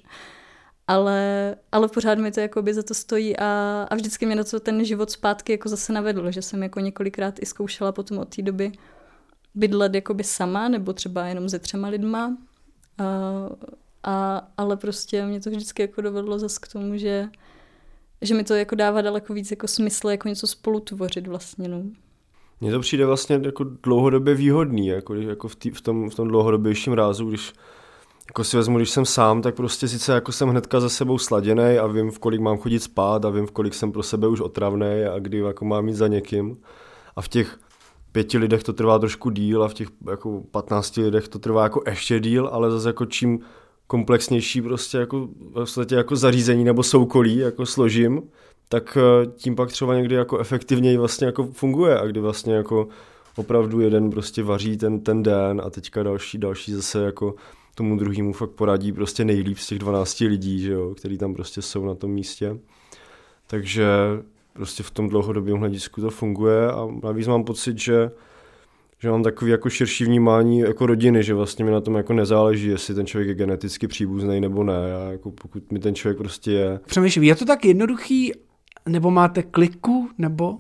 Ale, 0.87 1.55
ale 1.71 1.87
pořád 1.87 2.17
mi 2.17 2.31
to 2.31 2.39
jako 2.39 2.61
by 2.61 2.73
za 2.73 2.83
to 2.83 2.93
stojí 2.93 3.37
a, 3.37 3.87
a 3.89 3.95
vždycky 3.95 4.25
mě 4.25 4.35
na 4.35 4.43
to 4.43 4.59
ten 4.59 4.85
život 4.85 5.11
zpátky 5.11 5.51
jako 5.51 5.69
zase 5.69 5.93
navedl, 5.93 6.31
že 6.31 6.41
jsem 6.41 6.63
jako 6.63 6.79
několikrát 6.79 7.39
i 7.41 7.45
zkoušela 7.45 7.91
potom 7.91 8.17
od 8.17 8.35
té 8.35 8.41
doby 8.41 8.71
bydlet 9.55 9.95
jakoby 9.95 10.23
sama 10.23 10.69
nebo 10.69 10.93
třeba 10.93 11.25
jenom 11.25 11.49
se 11.49 11.59
třema 11.59 11.87
lidma 11.87 12.37
a, 12.97 13.49
a, 14.03 14.47
ale 14.57 14.77
prostě 14.77 15.25
mě 15.25 15.41
to 15.41 15.49
vždycky 15.49 15.81
jako 15.81 16.01
dovedlo 16.01 16.39
zase 16.39 16.59
k 16.61 16.67
tomu, 16.67 16.97
že, 16.97 17.29
že 18.21 18.35
mi 18.35 18.43
to 18.43 18.53
jako 18.53 18.75
dává 18.75 19.01
daleko 19.01 19.33
víc 19.33 19.51
jako 19.51 19.67
smysl, 19.67 20.09
jako 20.09 20.27
něco 20.27 20.47
spolu 20.47 20.79
tvořit 20.79 21.27
vlastně, 21.27 21.67
no. 21.67 21.83
Mně 22.61 22.71
to 22.71 22.79
přijde 22.79 23.05
vlastně 23.05 23.39
jako 23.43 23.63
dlouhodobě 23.63 24.35
výhodný, 24.35 24.87
jako, 24.87 25.15
jako 25.15 25.47
v, 25.47 25.55
tý, 25.55 25.69
v, 25.69 25.81
tom, 25.81 26.09
v 26.09 26.15
tom 26.15 26.27
dlouhodobějším 26.27 26.93
rázu, 26.93 27.29
když 27.29 27.53
jako 28.27 28.43
si 28.43 28.57
vezmu, 28.57 28.77
když 28.77 28.89
jsem 28.89 29.05
sám, 29.05 29.41
tak 29.41 29.55
prostě 29.55 29.87
sice 29.87 30.13
jako 30.13 30.31
jsem 30.31 30.49
hnedka 30.49 30.79
za 30.79 30.89
sebou 30.89 31.17
sladěný 31.17 31.77
a 31.77 31.87
vím, 31.87 32.11
v 32.11 32.19
kolik 32.19 32.41
mám 32.41 32.57
chodit 32.57 32.79
spát 32.79 33.25
a 33.25 33.29
vím, 33.29 33.47
v 33.47 33.51
kolik 33.51 33.73
jsem 33.73 33.91
pro 33.91 34.03
sebe 34.03 34.27
už 34.27 34.41
otravný 34.41 35.03
a 35.15 35.19
kdy 35.19 35.37
jako 35.37 35.65
mám 35.65 35.85
mít 35.85 35.93
za 35.93 36.07
někým. 36.07 36.57
A 37.15 37.21
v 37.21 37.27
těch 37.27 37.59
pěti 38.11 38.37
lidech 38.37 38.63
to 38.63 38.73
trvá 38.73 38.99
trošku 38.99 39.29
díl 39.29 39.63
a 39.63 39.67
v 39.67 39.73
těch 39.73 39.87
jako 40.09 40.43
15 40.51 40.97
lidech 40.97 41.27
to 41.27 41.39
trvá 41.39 41.63
jako 41.63 41.81
ještě 41.89 42.19
díl, 42.19 42.49
ale 42.51 42.71
zase 42.71 42.89
jako 42.89 43.05
čím 43.05 43.39
komplexnější 43.87 44.61
prostě 44.61 44.97
jako, 44.97 45.27
vlastně 45.51 45.97
jako 45.97 46.15
zařízení 46.15 46.63
nebo 46.63 46.83
soukolí 46.83 47.37
jako 47.37 47.65
složím, 47.65 48.21
tak 48.69 48.97
eh, 48.97 49.25
tím 49.35 49.55
pak 49.55 49.71
třeba 49.71 49.95
někdy 49.95 50.15
jako 50.15 50.39
efektivněji 50.39 50.97
vlastně 50.97 51.25
jako 51.27 51.43
funguje 51.43 51.99
a 51.99 52.05
kdy 52.05 52.19
vlastně 52.19 52.53
jako 52.53 52.87
opravdu 53.35 53.79
jeden 53.81 54.09
prostě 54.09 54.43
vaří 54.43 54.77
ten, 54.77 54.99
ten 54.99 55.23
den 55.23 55.61
a 55.65 55.69
teďka 55.69 56.03
další, 56.03 56.37
další 56.37 56.73
zase 56.73 57.03
jako 57.03 57.35
tomu 57.75 57.97
druhému 57.97 58.33
fakt 58.33 58.51
poradí 58.51 58.91
prostě 58.91 59.25
nejlíp 59.25 59.57
z 59.57 59.67
těch 59.67 59.79
12 59.79 60.19
lidí, 60.19 60.59
že 60.59 60.71
jo, 60.71 60.95
který 60.95 61.17
tam 61.17 61.33
prostě 61.33 61.61
jsou 61.61 61.85
na 61.85 61.95
tom 61.95 62.11
místě. 62.11 62.57
Takže 63.47 63.87
prostě 64.57 64.83
v 64.83 64.91
tom 64.91 65.09
dlouhodobém 65.09 65.57
hledisku 65.57 66.01
to 66.01 66.09
funguje 66.09 66.71
a 66.71 66.87
navíc 67.03 67.27
mám 67.27 67.43
pocit, 67.43 67.79
že 67.79 68.11
že 68.99 69.11
mám 69.11 69.23
takový 69.23 69.51
jako 69.51 69.69
širší 69.69 70.05
vnímání 70.05 70.59
jako 70.59 70.85
rodiny, 70.85 71.23
že 71.23 71.33
vlastně 71.33 71.65
mi 71.65 71.71
na 71.71 71.81
tom 71.81 71.95
jako 71.95 72.13
nezáleží, 72.13 72.67
jestli 72.67 72.95
ten 72.95 73.05
člověk 73.05 73.27
je 73.27 73.35
geneticky 73.35 73.87
příbuzný 73.87 74.41
nebo 74.41 74.63
ne. 74.63 74.89
Já 74.89 75.11
jako 75.11 75.31
pokud 75.31 75.71
mi 75.71 75.79
ten 75.79 75.95
člověk 75.95 76.17
prostě 76.17 76.51
je. 76.51 76.79
Přemýšlím, 76.85 77.23
je 77.23 77.35
to 77.35 77.45
tak 77.45 77.65
jednoduchý, 77.65 78.31
nebo 78.85 79.11
máte 79.11 79.43
kliku, 79.43 80.09
nebo? 80.17 80.57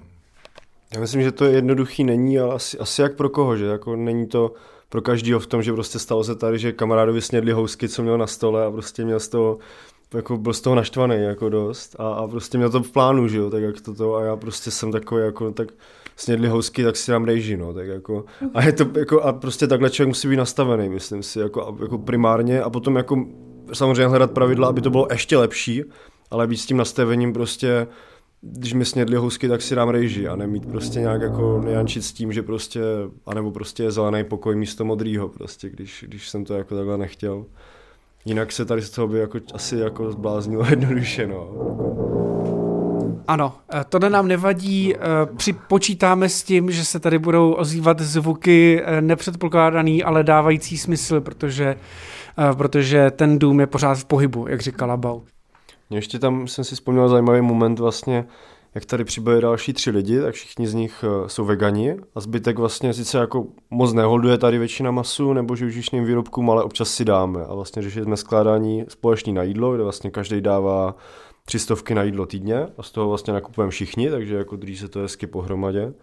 Já 0.93 0.99
myslím, 0.99 1.21
že 1.21 1.31
to 1.31 1.45
je 1.45 1.51
jednoduchý 1.51 2.03
není, 2.03 2.39
ale 2.39 2.55
asi, 2.55 2.77
asi 2.77 3.01
jak 3.01 3.15
pro 3.15 3.29
koho, 3.29 3.57
že 3.57 3.65
jako 3.65 3.95
není 3.95 4.27
to 4.27 4.53
pro 4.89 5.01
každýho 5.01 5.39
v 5.39 5.47
tom, 5.47 5.63
že 5.63 5.73
prostě 5.73 5.99
stalo 5.99 6.23
se 6.23 6.35
tady, 6.35 6.59
že 6.59 6.71
kamarádovi 6.71 7.21
snědli 7.21 7.51
housky, 7.51 7.89
co 7.89 8.03
měl 8.03 8.17
na 8.17 8.27
stole 8.27 8.65
a 8.65 8.71
prostě 8.71 9.05
měl 9.05 9.19
z 9.19 9.27
toho 9.27 9.57
jako 10.13 10.37
byl 10.37 10.53
z 10.53 10.61
toho 10.61 10.75
naštvaný 10.75 11.15
jako 11.21 11.49
dost. 11.49 11.95
A, 11.99 12.09
a 12.09 12.27
prostě 12.27 12.57
měl 12.57 12.69
to 12.69 12.83
v 12.83 12.91
plánu, 12.91 13.27
že 13.27 13.37
jo, 13.37 13.49
tak 13.49 13.61
jak 13.61 13.81
toto. 13.81 14.15
A 14.15 14.23
já 14.23 14.35
prostě 14.35 14.71
jsem 14.71 14.91
takový 14.91 15.23
jako, 15.23 15.51
tak 15.51 15.67
snědli 16.15 16.47
housky, 16.47 16.83
tak 16.83 16.95
si 16.95 17.11
dám 17.11 17.25
rejži, 17.25 17.57
no, 17.57 17.73
tak 17.73 17.87
jako, 17.87 18.25
a 18.53 18.63
je 18.63 18.71
to 18.71 18.99
jako, 18.99 19.21
a 19.21 19.33
prostě 19.33 19.67
takhle 19.67 19.89
člověk 19.89 20.07
musí 20.07 20.27
být 20.27 20.37
nastavený, 20.37 20.89
myslím 20.89 21.23
si, 21.23 21.39
jako, 21.39 21.77
jako 21.81 21.97
primárně. 21.97 22.61
A 22.61 22.69
potom 22.69 22.95
jako 22.95 23.25
samozřejmě 23.73 24.07
hledat 24.07 24.31
pravidla, 24.31 24.67
aby 24.67 24.81
to 24.81 24.89
bylo 24.89 25.07
ještě 25.11 25.37
lepší, 25.37 25.83
ale 26.31 26.47
být 26.47 26.57
s 26.57 26.65
tím 26.65 26.77
nastavením 26.77 27.33
prostě 27.33 27.87
když 28.41 28.73
mi 28.73 28.85
snědli 28.85 29.17
housky, 29.17 29.47
tak 29.47 29.61
si 29.61 29.75
dám 29.75 29.89
rejži 29.89 30.27
a 30.27 30.35
nemít 30.35 30.65
prostě 30.65 30.99
nějak 30.99 31.21
jako 31.21 31.61
nejančit 31.65 32.03
s 32.03 32.13
tím, 32.13 32.33
že 32.33 32.43
prostě, 32.43 32.81
anebo 33.25 33.51
prostě 33.51 33.83
je 33.83 33.91
zelený 33.91 34.23
pokoj 34.23 34.55
místo 34.55 34.85
modrýho 34.85 35.29
prostě, 35.29 35.69
když, 35.69 36.05
když 36.07 36.29
jsem 36.29 36.45
to 36.45 36.53
jako 36.53 36.75
takhle 36.75 36.97
nechtěl. 36.97 37.45
Jinak 38.27 38.51
se 38.51 38.65
tady 38.65 38.81
z 38.81 38.89
toho 38.89 39.07
by 39.07 39.19
jako, 39.19 39.39
asi 39.53 39.77
jako 39.77 40.11
zbláznilo 40.11 40.65
jednoduše, 40.69 41.27
no. 41.27 41.49
Ano, 43.27 43.53
eh, 43.73 43.83
to 43.89 43.99
nám 43.99 44.27
nevadí. 44.27 44.95
Eh, 44.95 44.99
připočítáme 45.37 46.29
s 46.29 46.43
tím, 46.43 46.71
že 46.71 46.85
se 46.85 46.99
tady 46.99 47.19
budou 47.19 47.51
ozývat 47.53 47.99
zvuky 47.99 48.81
eh, 48.83 49.01
nepředpokládaný, 49.01 50.03
ale 50.03 50.23
dávající 50.23 50.77
smysl, 50.77 51.21
protože, 51.21 51.75
protože 52.57 53.11
ten 53.11 53.39
dům 53.39 53.59
je 53.59 53.67
pořád 53.67 53.97
v 53.97 54.05
pohybu, 54.05 54.47
jak 54.47 54.61
říkala 54.61 54.97
Bau. 54.97 55.21
Ještě 55.89 56.19
tam 56.19 56.47
jsem 56.47 56.63
si 56.63 56.75
vzpomněl 56.75 57.09
zajímavý 57.09 57.41
moment 57.41 57.79
vlastně, 57.79 58.25
jak 58.77 58.85
tady 58.85 59.03
přibyli 59.03 59.41
další 59.41 59.73
tři 59.73 59.89
lidi, 59.91 60.21
tak 60.21 60.35
všichni 60.35 60.67
z 60.67 60.73
nich 60.73 61.03
eh, 61.03 61.29
jsou 61.29 61.45
vegani 61.45 61.97
a 62.15 62.19
zbytek 62.19 62.59
vlastně 62.59 62.93
sice 62.93 63.17
jako 63.17 63.45
moc 63.69 63.93
neholduje 63.93 64.37
tady 64.37 64.57
většina 64.57 64.91
masu 64.91 65.33
nebo 65.33 65.55
živočišným 65.55 66.05
výrobkům, 66.05 66.49
ale 66.49 66.63
občas 66.63 66.89
si 66.89 67.05
dáme 67.05 67.45
a 67.45 67.53
vlastně 67.53 67.81
řešíme 67.81 68.17
skládání 68.17 68.85
společný 68.87 69.33
na 69.33 69.43
jídlo, 69.43 69.73
kde 69.73 69.83
vlastně 69.83 70.11
každý 70.11 70.41
dává 70.41 70.95
tři 71.45 71.59
stovky 71.59 71.95
na 71.95 72.03
jídlo 72.03 72.25
týdně 72.25 72.67
a 72.77 72.83
z 72.83 72.91
toho 72.91 73.07
vlastně 73.09 73.33
nakupujeme 73.33 73.71
všichni, 73.71 74.09
takže 74.09 74.35
jako 74.35 74.55
drží 74.55 74.77
se 74.77 74.87
to 74.87 74.99
hezky 74.99 75.27
pohromadě. 75.27 75.93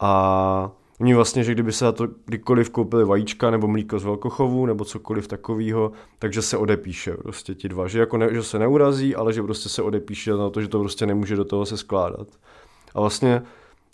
A 0.00 0.70
Oni 1.00 1.14
vlastně, 1.14 1.44
že 1.44 1.52
kdyby 1.52 1.72
se 1.72 1.84
na 1.84 1.92
to 1.92 2.08
kdykoliv 2.26 2.70
koupili 2.70 3.04
vajíčka 3.04 3.50
nebo 3.50 3.68
mlíko 3.68 3.98
z 3.98 4.04
velkochovu 4.04 4.66
nebo 4.66 4.84
cokoliv 4.84 5.28
takového, 5.28 5.92
takže 6.18 6.42
se 6.42 6.56
odepíše 6.56 7.14
prostě 7.14 7.54
ti 7.54 7.68
dva. 7.68 7.88
Že, 7.88 7.98
jako 7.98 8.16
ne, 8.16 8.34
že 8.34 8.42
se 8.42 8.58
neurazí, 8.58 9.14
ale 9.14 9.32
že 9.32 9.42
prostě 9.42 9.68
se 9.68 9.82
odepíše 9.82 10.32
na 10.32 10.50
to, 10.50 10.60
že 10.60 10.68
to 10.68 10.80
prostě 10.80 11.06
nemůže 11.06 11.36
do 11.36 11.44
toho 11.44 11.66
se 11.66 11.76
skládat. 11.76 12.28
A 12.94 13.00
vlastně 13.00 13.42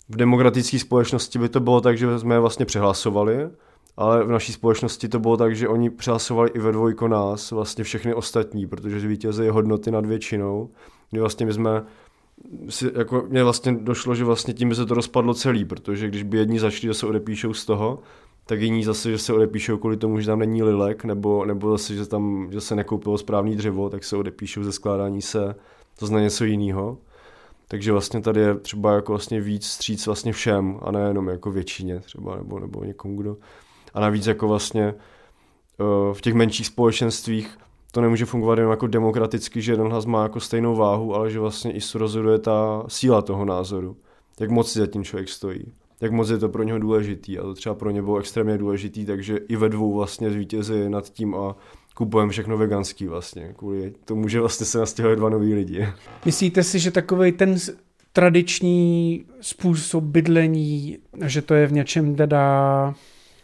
v 0.09 0.15
demokratické 0.17 0.79
společnosti 0.79 1.39
by 1.39 1.49
to 1.49 1.59
bylo 1.59 1.81
tak, 1.81 1.97
že 1.97 2.19
jsme 2.19 2.35
je 2.35 2.39
vlastně 2.39 2.65
přehlasovali, 2.65 3.49
ale 3.97 4.23
v 4.23 4.31
naší 4.31 4.53
společnosti 4.53 5.09
to 5.09 5.19
bylo 5.19 5.37
tak, 5.37 5.55
že 5.55 5.67
oni 5.67 5.89
přehlasovali 5.89 6.49
i 6.53 6.59
ve 6.59 6.71
dvojko 6.71 7.07
nás, 7.07 7.51
vlastně 7.51 7.83
všechny 7.83 8.13
ostatní, 8.13 8.67
protože 8.67 8.99
zvítězí 8.99 9.49
hodnoty 9.49 9.91
nad 9.91 10.05
většinou, 10.05 10.69
kdy 11.11 11.19
vlastně 11.19 11.45
my 11.45 11.53
jsme 11.53 11.83
si, 12.69 12.91
jako 12.95 13.25
mě 13.29 13.43
vlastně 13.43 13.71
došlo, 13.71 14.15
že 14.15 14.23
vlastně 14.23 14.53
tím 14.53 14.69
by 14.69 14.75
se 14.75 14.85
to 14.85 14.93
rozpadlo 14.93 15.33
celý, 15.33 15.65
protože 15.65 16.07
když 16.07 16.23
by 16.23 16.37
jedni 16.37 16.59
začali, 16.59 16.81
že 16.81 16.93
se 16.93 17.07
odepíšou 17.07 17.53
z 17.53 17.65
toho, 17.65 17.99
tak 18.45 18.61
jiní 18.61 18.83
zase, 18.83 19.11
že 19.11 19.17
se 19.17 19.33
odepíšou 19.33 19.77
kvůli 19.77 19.97
tomu, 19.97 20.19
že 20.19 20.25
tam 20.25 20.39
není 20.39 20.63
lilek, 20.63 21.03
nebo, 21.03 21.45
nebo 21.45 21.71
zase, 21.71 21.95
že 21.95 22.05
tam 22.05 22.47
že 22.51 22.61
se 22.61 22.75
nekoupilo 22.75 23.17
správný 23.17 23.55
dřevo, 23.55 23.89
tak 23.89 24.03
se 24.03 24.17
odepíšou 24.17 24.63
ze 24.63 24.71
skládání 24.71 25.21
se, 25.21 25.55
to 25.99 26.07
zná 26.07 26.19
něco 26.19 26.45
jiného. 26.45 26.97
Takže 27.67 27.91
vlastně 27.91 28.21
tady 28.21 28.41
je 28.41 28.55
třeba 28.55 28.93
jako 28.93 29.11
vlastně 29.11 29.41
víc 29.41 29.65
stříc 29.65 30.05
vlastně 30.05 30.33
všem, 30.33 30.79
a 30.81 30.91
nejenom 30.91 31.27
jako 31.27 31.51
většině 31.51 31.99
třeba, 31.99 32.35
nebo, 32.35 32.59
nebo 32.59 32.83
někomu, 32.83 33.15
kdo. 33.15 33.37
A 33.93 33.99
navíc 33.99 34.27
jako 34.27 34.47
vlastně 34.47 34.83
eh, 34.83 36.13
v 36.13 36.21
těch 36.21 36.33
menších 36.33 36.67
společenstvích 36.67 37.57
to 37.91 38.01
nemůže 38.01 38.25
fungovat 38.25 38.57
jenom 38.57 38.71
jako 38.71 38.87
demokraticky, 38.87 39.61
že 39.61 39.71
jeden 39.71 39.87
hlas 39.87 40.05
má 40.05 40.23
jako 40.23 40.39
stejnou 40.39 40.75
váhu, 40.75 41.15
ale 41.15 41.31
že 41.31 41.39
vlastně 41.39 41.71
i 41.71 41.79
rozhoduje 41.95 42.39
ta 42.39 42.83
síla 42.87 43.21
toho 43.21 43.45
názoru. 43.45 43.97
Jak 44.39 44.49
moc 44.49 44.71
si 44.71 44.79
za 44.79 44.87
tím 44.87 45.03
člověk 45.03 45.29
stojí. 45.29 45.65
Jak 46.01 46.11
moc 46.11 46.29
je 46.29 46.37
to 46.37 46.49
pro 46.49 46.63
něho 46.63 46.79
důležitý 46.79 47.39
a 47.39 47.41
to 47.41 47.53
třeba 47.53 47.75
pro 47.75 47.91
ně 47.91 48.01
bylo 48.01 48.17
extrémně 48.17 48.57
důležitý, 48.57 49.05
takže 49.05 49.37
i 49.37 49.55
ve 49.55 49.69
dvou 49.69 49.93
vlastně 49.93 50.31
zvítězí 50.31 50.89
nad 50.89 51.09
tím 51.09 51.35
a 51.35 51.55
kupujeme 51.95 52.31
všechno 52.31 52.57
veganský 52.57 53.07
vlastně, 53.07 53.53
kvůli 53.57 53.93
tomu, 54.05 54.27
že 54.27 54.39
vlastně 54.39 54.65
se 54.65 54.77
nastěhuje 54.77 55.15
dva 55.15 55.29
noví 55.29 55.53
lidi. 55.53 55.87
Myslíte 56.25 56.63
si, 56.63 56.79
že 56.79 56.91
takový 56.91 57.31
ten 57.31 57.55
tradiční 58.13 59.25
způsob 59.41 60.03
bydlení, 60.03 60.97
že 61.25 61.41
to 61.41 61.53
je 61.53 61.67
v 61.67 61.73
něčem 61.73 62.15
teda 62.15 62.93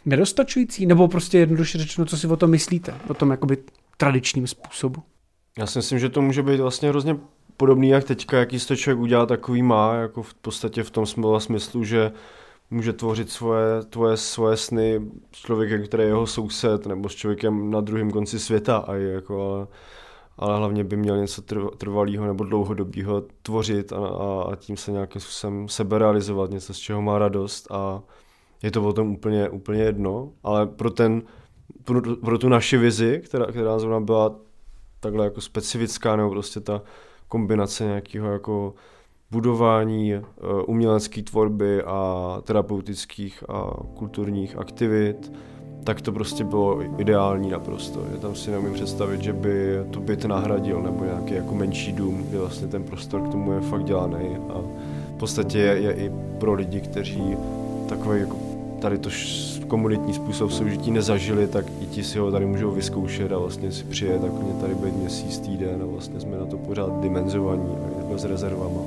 nedostačující? 0.06 0.86
Nebo 0.86 1.08
prostě 1.08 1.38
jednoduše 1.38 1.78
řečeno, 1.78 2.06
co 2.06 2.16
si 2.16 2.26
o 2.26 2.36
tom 2.36 2.50
myslíte? 2.50 2.94
O 3.08 3.14
tom 3.14 3.30
jakoby 3.30 3.56
tradičním 3.98 4.46
způsobu. 4.46 5.02
Já 5.58 5.66
si 5.66 5.78
myslím, 5.78 5.98
že 5.98 6.08
to 6.08 6.22
může 6.22 6.42
být 6.42 6.60
vlastně 6.60 6.88
hrozně 6.88 7.16
podobný, 7.56 7.88
jak 7.88 8.04
teďka, 8.04 8.38
jaký 8.38 8.58
to 8.58 8.76
člověk 8.76 8.98
udělá, 8.98 9.26
takový 9.26 9.62
má, 9.62 9.94
jako 9.94 10.22
v 10.22 10.34
podstatě 10.34 10.82
v 10.82 10.90
tom 10.90 11.06
smyslu, 11.38 11.84
že 11.84 12.12
může 12.70 12.92
tvořit 12.92 13.30
svoje, 13.30 13.82
tvoje, 13.82 14.16
svoje 14.16 14.56
sny 14.56 15.00
s 15.32 15.38
člověkem, 15.38 15.84
který 15.84 16.02
je 16.02 16.06
jeho 16.06 16.26
soused, 16.26 16.86
nebo 16.86 17.08
s 17.08 17.14
člověkem 17.14 17.70
na 17.70 17.80
druhém 17.80 18.10
konci 18.10 18.38
světa, 18.38 18.76
a 18.76 18.94
je 18.94 19.12
jako, 19.12 19.52
ale, 19.52 19.66
ale 20.38 20.58
hlavně 20.58 20.84
by 20.84 20.96
měl 20.96 21.16
něco 21.16 21.42
trvalého 21.78 22.26
nebo 22.26 22.44
dlouhodobého 22.44 23.22
tvořit 23.42 23.92
a, 23.92 23.96
a, 23.96 24.44
a 24.52 24.56
tím 24.56 24.76
se 24.76 24.92
nějakým 24.92 25.20
způsobem 25.20 25.68
seberealizovat, 25.68 26.50
něco, 26.50 26.74
z 26.74 26.78
čeho 26.78 27.02
má 27.02 27.18
radost 27.18 27.70
a 27.70 28.02
je 28.62 28.70
to 28.70 28.82
o 28.82 28.92
tom 28.92 29.10
úplně, 29.10 29.48
úplně 29.48 29.82
jedno, 29.82 30.32
ale 30.42 30.66
pro 30.66 30.90
ten 30.90 31.22
pro, 31.84 32.16
pro 32.16 32.38
tu 32.38 32.48
naši 32.48 32.76
vizi, 32.76 33.22
která, 33.24 33.46
která 33.46 33.78
zrovna 33.78 34.00
byla 34.00 34.34
takhle 35.00 35.24
jako 35.24 35.40
specifická, 35.40 36.16
nebo 36.16 36.30
prostě 36.30 36.60
ta 36.60 36.82
kombinace 37.28 37.84
nějakého 37.84 38.32
jako 38.32 38.74
budování 39.30 40.14
uh, 40.14 40.22
umělecké 40.66 41.22
tvorby 41.22 41.82
a 41.82 42.40
terapeutických 42.44 43.44
a 43.48 43.70
kulturních 43.94 44.56
aktivit, 44.56 45.32
tak 45.84 46.00
to 46.00 46.12
prostě 46.12 46.44
bylo 46.44 46.82
ideální 47.00 47.50
naprosto. 47.50 48.06
Je 48.12 48.18
tam 48.18 48.34
si 48.34 48.50
neumím 48.50 48.74
představit, 48.74 49.22
že 49.22 49.32
by 49.32 49.78
to 49.90 50.00
byt 50.00 50.24
nahradil 50.24 50.82
nebo 50.82 51.04
nějaký 51.04 51.34
jako 51.34 51.54
menší 51.54 51.92
dům, 51.92 52.24
kde 52.28 52.38
vlastně 52.38 52.68
ten 52.68 52.84
prostor 52.84 53.20
k 53.20 53.28
tomu 53.28 53.52
je 53.52 53.60
fakt 53.60 53.84
dělaný 53.84 54.36
a 54.36 54.60
v 55.14 55.18
podstatě 55.18 55.58
je, 55.58 55.80
je 55.80 55.92
i 55.92 56.12
pro 56.40 56.54
lidi, 56.54 56.80
kteří 56.80 57.36
takový 57.88 58.20
jako 58.20 58.47
tady 58.80 58.98
to 58.98 59.10
komunitní 59.68 60.14
způsob 60.14 60.52
soužití 60.52 60.90
nezažili, 60.90 61.46
tak 61.46 61.64
i 61.82 61.86
ti 61.86 62.04
si 62.04 62.18
ho 62.18 62.30
tady 62.30 62.46
můžou 62.46 62.70
vyzkoušet 62.70 63.32
a 63.32 63.38
vlastně 63.38 63.72
si 63.72 63.84
přijet 63.84 64.20
tak 64.20 64.30
tady 64.60 64.74
být 64.74 64.96
měsíc, 64.96 65.38
týden 65.38 65.82
a 65.82 65.86
vlastně 65.86 66.20
jsme 66.20 66.38
na 66.38 66.46
to 66.46 66.58
pořád 66.58 67.00
dimenzovaní 67.00 67.74
a 68.14 68.18
s 68.18 68.24
rezervama. 68.24 68.80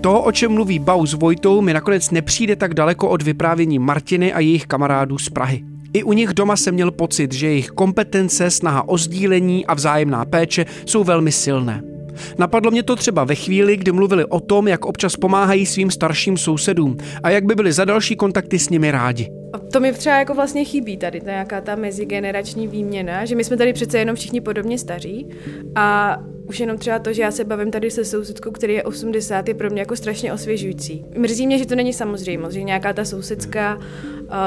To, 0.00 0.22
o 0.22 0.32
čem 0.32 0.52
mluví 0.52 0.78
Bau 0.78 1.06
s 1.06 1.14
Vojtou, 1.14 1.60
mi 1.60 1.72
nakonec 1.72 2.10
nepřijde 2.10 2.56
tak 2.56 2.74
daleko 2.74 3.08
od 3.08 3.22
vyprávění 3.22 3.78
Martiny 3.78 4.32
a 4.32 4.40
jejich 4.40 4.66
kamarádů 4.66 5.18
z 5.18 5.28
Prahy. 5.28 5.64
I 5.92 6.02
u 6.02 6.12
nich 6.12 6.28
doma 6.34 6.56
jsem 6.56 6.74
měl 6.74 6.90
pocit, 6.90 7.32
že 7.32 7.46
jejich 7.46 7.68
kompetence, 7.68 8.50
snaha 8.50 8.88
o 8.88 8.98
sdílení 8.98 9.66
a 9.66 9.74
vzájemná 9.74 10.24
péče 10.24 10.66
jsou 10.86 11.04
velmi 11.04 11.32
silné. 11.32 11.91
Napadlo 12.38 12.70
mě 12.70 12.82
to 12.82 12.96
třeba 12.96 13.24
ve 13.24 13.34
chvíli, 13.34 13.76
kdy 13.76 13.92
mluvili 13.92 14.24
o 14.24 14.40
tom, 14.40 14.68
jak 14.68 14.84
občas 14.84 15.16
pomáhají 15.16 15.66
svým 15.66 15.90
starším 15.90 16.36
sousedům 16.36 16.96
a 17.22 17.30
jak 17.30 17.44
by 17.44 17.54
byli 17.54 17.72
za 17.72 17.84
další 17.84 18.16
kontakty 18.16 18.58
s 18.58 18.68
nimi 18.68 18.90
rádi. 18.90 19.28
To 19.72 19.80
mi 19.80 19.92
třeba 19.92 20.18
jako 20.18 20.34
vlastně 20.34 20.64
chybí 20.64 20.96
tady, 20.96 21.20
ta 21.20 21.30
nějaká 21.30 21.60
ta 21.60 21.76
mezigenerační 21.76 22.68
výměna, 22.68 23.24
že 23.24 23.36
my 23.36 23.44
jsme 23.44 23.56
tady 23.56 23.72
přece 23.72 23.98
jenom 23.98 24.16
všichni 24.16 24.40
podobně 24.40 24.78
staří 24.78 25.28
a 25.74 26.16
už 26.46 26.60
jenom 26.60 26.78
třeba 26.78 26.98
to, 26.98 27.12
že 27.12 27.22
já 27.22 27.30
se 27.30 27.44
bavím 27.44 27.70
tady 27.70 27.90
se 27.90 28.04
sousedkou, 28.04 28.50
který 28.50 28.74
je 28.74 28.82
80, 28.82 29.48
je 29.48 29.54
pro 29.54 29.70
mě 29.70 29.80
jako 29.80 29.96
strašně 29.96 30.32
osvěžující. 30.32 31.04
Mrzí 31.18 31.46
mě, 31.46 31.58
že 31.58 31.66
to 31.66 31.74
není 31.74 31.92
samozřejmost, 31.92 32.52
že 32.52 32.62
nějaká 32.62 32.92
ta 32.92 33.04
sousedská 33.04 33.78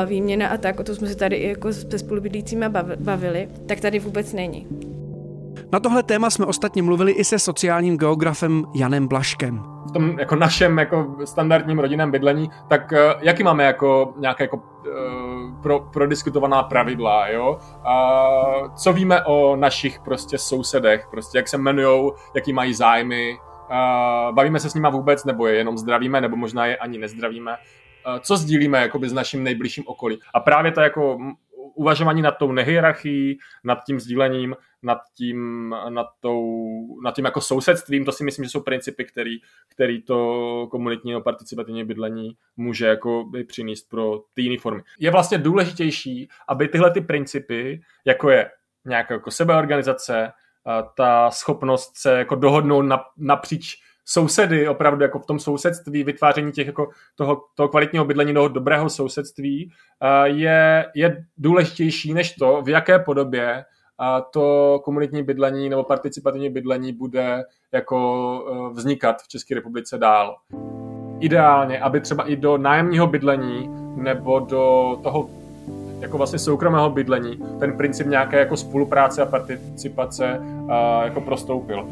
výměna 0.05 0.48
a 0.48 0.57
tak, 0.57 0.79
o 0.79 0.84
to 0.84 0.95
jsme 0.95 1.07
se 1.07 1.15
tady 1.15 1.43
jako 1.43 1.74
se 1.74 2.00
spolubydlícími 2.00 2.65
bavili, 3.00 3.50
tak 3.65 3.79
tady 3.79 4.00
vůbec 4.00 4.34
není. 4.34 4.67
Na 5.72 5.79
tohle 5.79 6.03
téma 6.03 6.29
jsme 6.29 6.45
ostatně 6.45 6.84
mluvili 6.84 7.12
i 7.12 7.24
se 7.24 7.39
sociálním 7.39 7.98
geografem 7.98 8.65
Janem 8.74 9.07
Blaškem. 9.07 9.63
V 9.89 9.91
tom 9.91 10.19
jako 10.19 10.36
našem 10.36 10.77
jako 10.77 11.15
standardním 11.25 11.79
rodinném 11.79 12.12
bydlení, 12.12 12.50
tak 12.67 12.91
uh, 12.91 12.98
jaký 13.22 13.43
máme 13.43 13.63
jako 13.63 14.13
nějaké 14.17 14.43
jako 14.43 14.57
uh, 14.57 15.62
pro, 15.62 15.79
prodiskutovaná 15.79 16.63
pravidla, 16.63 17.27
jo? 17.27 17.57
Uh, 17.60 18.75
co 18.75 18.93
víme 18.93 19.24
o 19.24 19.55
našich 19.55 20.00
prostě 20.00 20.38
sousedech, 20.38 21.07
prostě 21.12 21.38
jak 21.38 21.48
se 21.48 21.57
jmenujou, 21.57 22.15
jaký 22.36 22.53
mají 22.53 22.74
zájmy, 22.74 23.38
bavíme 24.31 24.60
se 24.60 24.69
s 24.69 24.74
nima 24.74 24.89
vůbec, 24.89 25.25
nebo 25.25 25.48
je 25.48 25.55
jenom 25.55 25.77
zdravíme, 25.77 26.22
nebo 26.22 26.36
možná 26.36 26.65
je 26.65 26.77
ani 26.77 26.98
nezdravíme, 26.98 27.57
co 28.22 28.38
sdílíme 28.38 28.81
jakoby 28.81 29.10
s 29.10 29.13
naším 29.13 29.43
nejbližším 29.43 29.84
okolí. 29.88 30.19
A 30.34 30.39
právě 30.39 30.72
to 30.72 30.81
jako 30.81 31.17
uvažování 31.75 32.22
nad 32.22 32.32
tou 32.32 32.51
nehierarchií, 32.51 33.39
nad 33.63 33.84
tím 33.86 34.00
sdílením, 34.00 34.55
nad 34.84 34.98
tím, 35.17 35.70
nad, 35.89 36.08
tou, 36.20 37.01
nad 37.03 37.15
tím 37.15 37.25
jako 37.25 37.41
sousedstvím, 37.41 38.05
to 38.05 38.12
si 38.12 38.24
myslím, 38.24 38.46
že 38.46 38.51
jsou 38.51 38.62
principy, 38.62 39.05
který, 39.05 39.38
který 39.70 40.01
to 40.01 40.67
komunitní 40.72 41.12
nebo 41.12 41.24
participativní 41.24 41.84
bydlení 41.84 42.38
může 42.58 42.88
jako 42.88 43.24
by 43.24 43.44
přinést 43.44 43.89
pro 43.89 44.20
ty 44.34 44.41
jiné 44.41 44.58
formy. 44.58 44.84
Je 45.00 45.12
vlastně 45.12 45.38
důležitější, 45.38 46.29
aby 46.48 46.67
tyhle 46.67 46.91
ty 46.91 47.01
principy, 47.01 47.82
jako 48.05 48.29
je 48.29 48.51
nějaká 48.86 49.13
jako 49.13 49.32
sebeorganizace, 49.32 50.32
ta 50.98 51.32
schopnost 51.32 51.98
se 51.98 52.17
jako 52.17 52.36
dohodnout 52.36 52.86
napříč 53.17 53.77
sousedy, 54.05 54.67
opravdu 54.67 55.03
jako 55.03 55.19
v 55.19 55.25
tom 55.25 55.39
sousedství, 55.39 56.03
vytváření 56.03 56.51
těch 56.51 56.67
jako 56.67 56.89
toho, 57.15 57.41
toho 57.55 57.69
kvalitního 57.69 58.05
bydlení, 58.05 58.33
toho 58.33 58.47
dobrého 58.47 58.89
sousedství 58.89 59.71
je, 60.24 60.85
je 60.95 61.25
důležitější 61.38 62.13
než 62.13 62.31
to, 62.31 62.62
v 62.62 62.69
jaké 62.69 63.00
podobě 63.00 63.65
to 64.31 64.79
komunitní 64.83 65.24
bydlení 65.24 65.70
nebo 65.70 65.83
participativní 65.83 66.50
bydlení 66.50 66.94
bude 66.94 67.44
jako 67.72 68.70
e, 68.72 68.74
vznikat 68.74 69.22
v 69.22 69.27
České 69.27 69.55
republice 69.55 69.98
dál. 69.98 70.35
Ideálně, 71.20 71.79
aby 71.79 72.01
třeba 72.01 72.24
i 72.24 72.35
do 72.35 72.57
nájemního 72.57 73.07
bydlení 73.07 73.70
nebo 73.96 74.39
do 74.39 74.96
toho 75.03 75.29
jako 76.00 76.18
vlastně 76.18 76.39
soukromého 76.39 76.89
bydlení 76.89 77.39
ten 77.59 77.77
princip 77.77 78.07
nějaké 78.07 78.39
jako 78.39 78.57
spolupráce 78.57 79.22
a 79.22 79.25
participace 79.25 80.41
jako 81.03 81.22
prostoupil. 81.22 81.87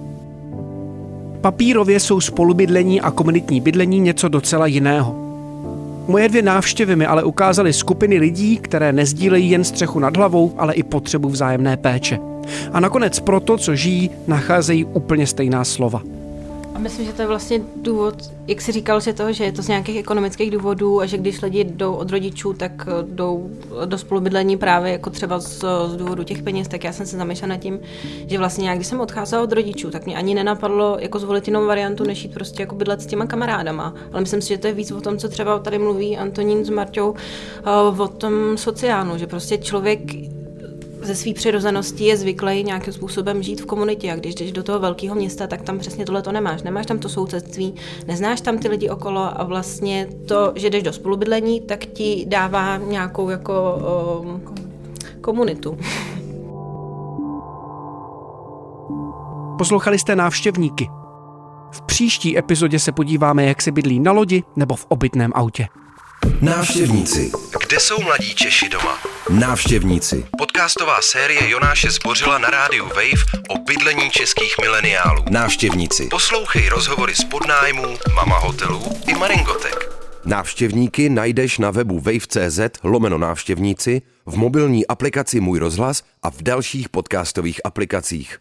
Papírově 1.43 1.99
jsou 1.99 2.21
spolubydlení 2.21 3.01
a 3.01 3.11
komunitní 3.11 3.61
bydlení 3.61 3.99
něco 3.99 4.27
docela 4.27 4.65
jiného. 4.65 5.15
Moje 6.07 6.29
dvě 6.29 6.41
návštěvy 6.41 6.95
mi 6.95 7.05
ale 7.05 7.23
ukázaly 7.23 7.73
skupiny 7.73 8.17
lidí, 8.17 8.57
které 8.57 8.93
nezdílejí 8.93 9.49
jen 9.49 9.63
střechu 9.63 9.99
nad 9.99 10.17
hlavou, 10.17 10.53
ale 10.57 10.73
i 10.73 10.83
potřebu 10.83 11.29
vzájemné 11.29 11.77
péče. 11.77 12.19
A 12.73 12.79
nakonec 12.79 13.19
proto, 13.19 13.57
co 13.57 13.75
žijí, 13.75 14.09
nacházejí 14.27 14.85
úplně 14.85 15.27
stejná 15.27 15.63
slova. 15.63 16.01
A 16.75 16.79
myslím, 16.79 17.05
že 17.05 17.13
to 17.13 17.21
je 17.21 17.27
vlastně 17.27 17.61
důvod, 17.75 18.15
jak 18.47 18.61
jsi 18.61 18.71
říkal, 18.71 18.99
že 18.99 19.13
to, 19.13 19.33
že 19.33 19.43
je 19.43 19.51
to 19.51 19.61
z 19.61 19.67
nějakých 19.67 19.97
ekonomických 19.97 20.51
důvodů 20.51 21.01
a 21.01 21.05
že 21.05 21.17
když 21.17 21.41
lidi 21.41 21.63
jdou 21.63 21.93
od 21.93 22.09
rodičů, 22.09 22.53
tak 22.53 22.71
eh, 22.87 22.91
jdou 23.07 23.49
do 23.85 23.97
spolubydlení 23.97 24.57
právě 24.57 24.91
jako 24.91 25.09
třeba 25.09 25.39
z, 25.39 25.65
z 25.87 25.95
důvodu 25.95 26.23
těch 26.23 26.43
peněz, 26.43 26.67
tak 26.67 26.83
já 26.83 26.93
jsem 26.93 27.05
se 27.05 27.17
zamýšlela 27.17 27.55
nad 27.55 27.57
tím, 27.57 27.79
že 28.27 28.37
vlastně 28.37 28.69
já, 28.69 28.75
když 28.75 28.87
jsem 28.87 28.99
odcházela 28.99 29.43
od 29.43 29.51
rodičů, 29.51 29.89
tak 29.91 30.05
mě 30.05 30.15
ani 30.15 30.35
nenapadlo 30.35 30.97
jako 30.99 31.19
zvolit 31.19 31.47
jinou 31.47 31.65
variantu, 31.65 32.03
než 32.03 32.23
jít 32.23 32.33
prostě 32.33 32.63
jako 32.63 32.75
bydlet 32.75 33.01
s 33.01 33.05
těma 33.05 33.25
kamarádama. 33.25 33.93
Ale 34.11 34.21
myslím 34.21 34.41
si, 34.41 34.47
že 34.49 34.57
to 34.57 34.67
je 34.67 34.73
víc 34.73 34.91
o 34.91 35.01
tom, 35.01 35.17
co 35.17 35.29
třeba 35.29 35.59
tady 35.59 35.79
mluví 35.79 36.17
Antonín 36.17 36.65
s 36.65 36.69
Marťou, 36.69 37.13
eh, 37.59 38.01
o 38.01 38.07
tom 38.07 38.33
sociánu, 38.57 39.17
že 39.17 39.27
prostě 39.27 39.57
člověk 39.57 39.99
ze 41.03 41.15
své 41.15 41.33
přirozenosti 41.33 42.03
je 42.03 42.17
zvyklý 42.17 42.63
nějakým 42.63 42.93
způsobem 42.93 43.43
žít 43.43 43.61
v 43.61 43.65
komunitě 43.65 44.11
a 44.11 44.15
když 44.15 44.35
jdeš 44.35 44.51
do 44.51 44.63
toho 44.63 44.79
velkého 44.79 45.15
města, 45.15 45.47
tak 45.47 45.61
tam 45.61 45.79
přesně 45.79 46.05
tohle 46.05 46.21
to 46.21 46.31
nemáš. 46.31 46.63
Nemáš 46.63 46.85
tam 46.85 46.99
to 46.99 47.09
sousedství, 47.09 47.75
neznáš 48.07 48.41
tam 48.41 48.57
ty 48.57 48.67
lidi 48.67 48.89
okolo 48.89 49.41
a 49.41 49.43
vlastně 49.43 50.07
to, 50.27 50.53
že 50.55 50.69
jdeš 50.69 50.83
do 50.83 50.93
spolubydlení, 50.93 51.61
tak 51.61 51.85
ti 51.85 52.25
dává 52.27 52.77
nějakou 52.77 53.29
jako 53.29 53.75
um, 54.21 54.41
komunitu. 55.21 55.77
Poslouchali 59.57 59.99
jste 59.99 60.15
návštěvníky. 60.15 60.89
V 61.71 61.81
příští 61.81 62.37
epizodě 62.37 62.79
se 62.79 62.91
podíváme, 62.91 63.45
jak 63.45 63.61
se 63.61 63.71
bydlí 63.71 63.99
na 63.99 64.11
lodi 64.11 64.43
nebo 64.55 64.75
v 64.75 64.85
obytném 64.89 65.31
autě. 65.35 65.67
Návštěvníci. 66.41 67.31
Kde 67.67 67.79
jsou 67.79 68.01
mladí 68.01 68.35
Češi 68.35 68.69
doma? 68.69 68.97
Návštěvníci. 69.29 70.25
Podcastová 70.37 71.01
série 71.01 71.49
Jonáše 71.49 71.91
Zbořila 71.91 72.37
na 72.37 72.49
rádiu 72.49 72.85
Wave 72.85 73.23
o 73.49 73.57
bydlení 73.59 74.09
českých 74.09 74.55
mileniálů. 74.61 75.25
Návštěvníci. 75.29 76.07
Poslouchej 76.07 76.69
rozhovory 76.69 77.15
z 77.15 77.23
podnájmů, 77.23 77.97
mama 78.15 78.37
hotelů 78.37 78.83
i 79.07 79.13
Maringotek. 79.13 79.91
Návštěvníky 80.25 81.09
najdeš 81.09 81.57
na 81.57 81.71
webu 81.71 81.99
wave.cz 81.99 82.59
lomeno 82.83 83.17
návštěvníci, 83.17 84.01
v 84.25 84.35
mobilní 84.37 84.87
aplikaci 84.87 85.39
Můj 85.39 85.59
rozhlas 85.59 86.03
a 86.23 86.29
v 86.31 86.41
dalších 86.41 86.89
podcastových 86.89 87.61
aplikacích. 87.63 88.39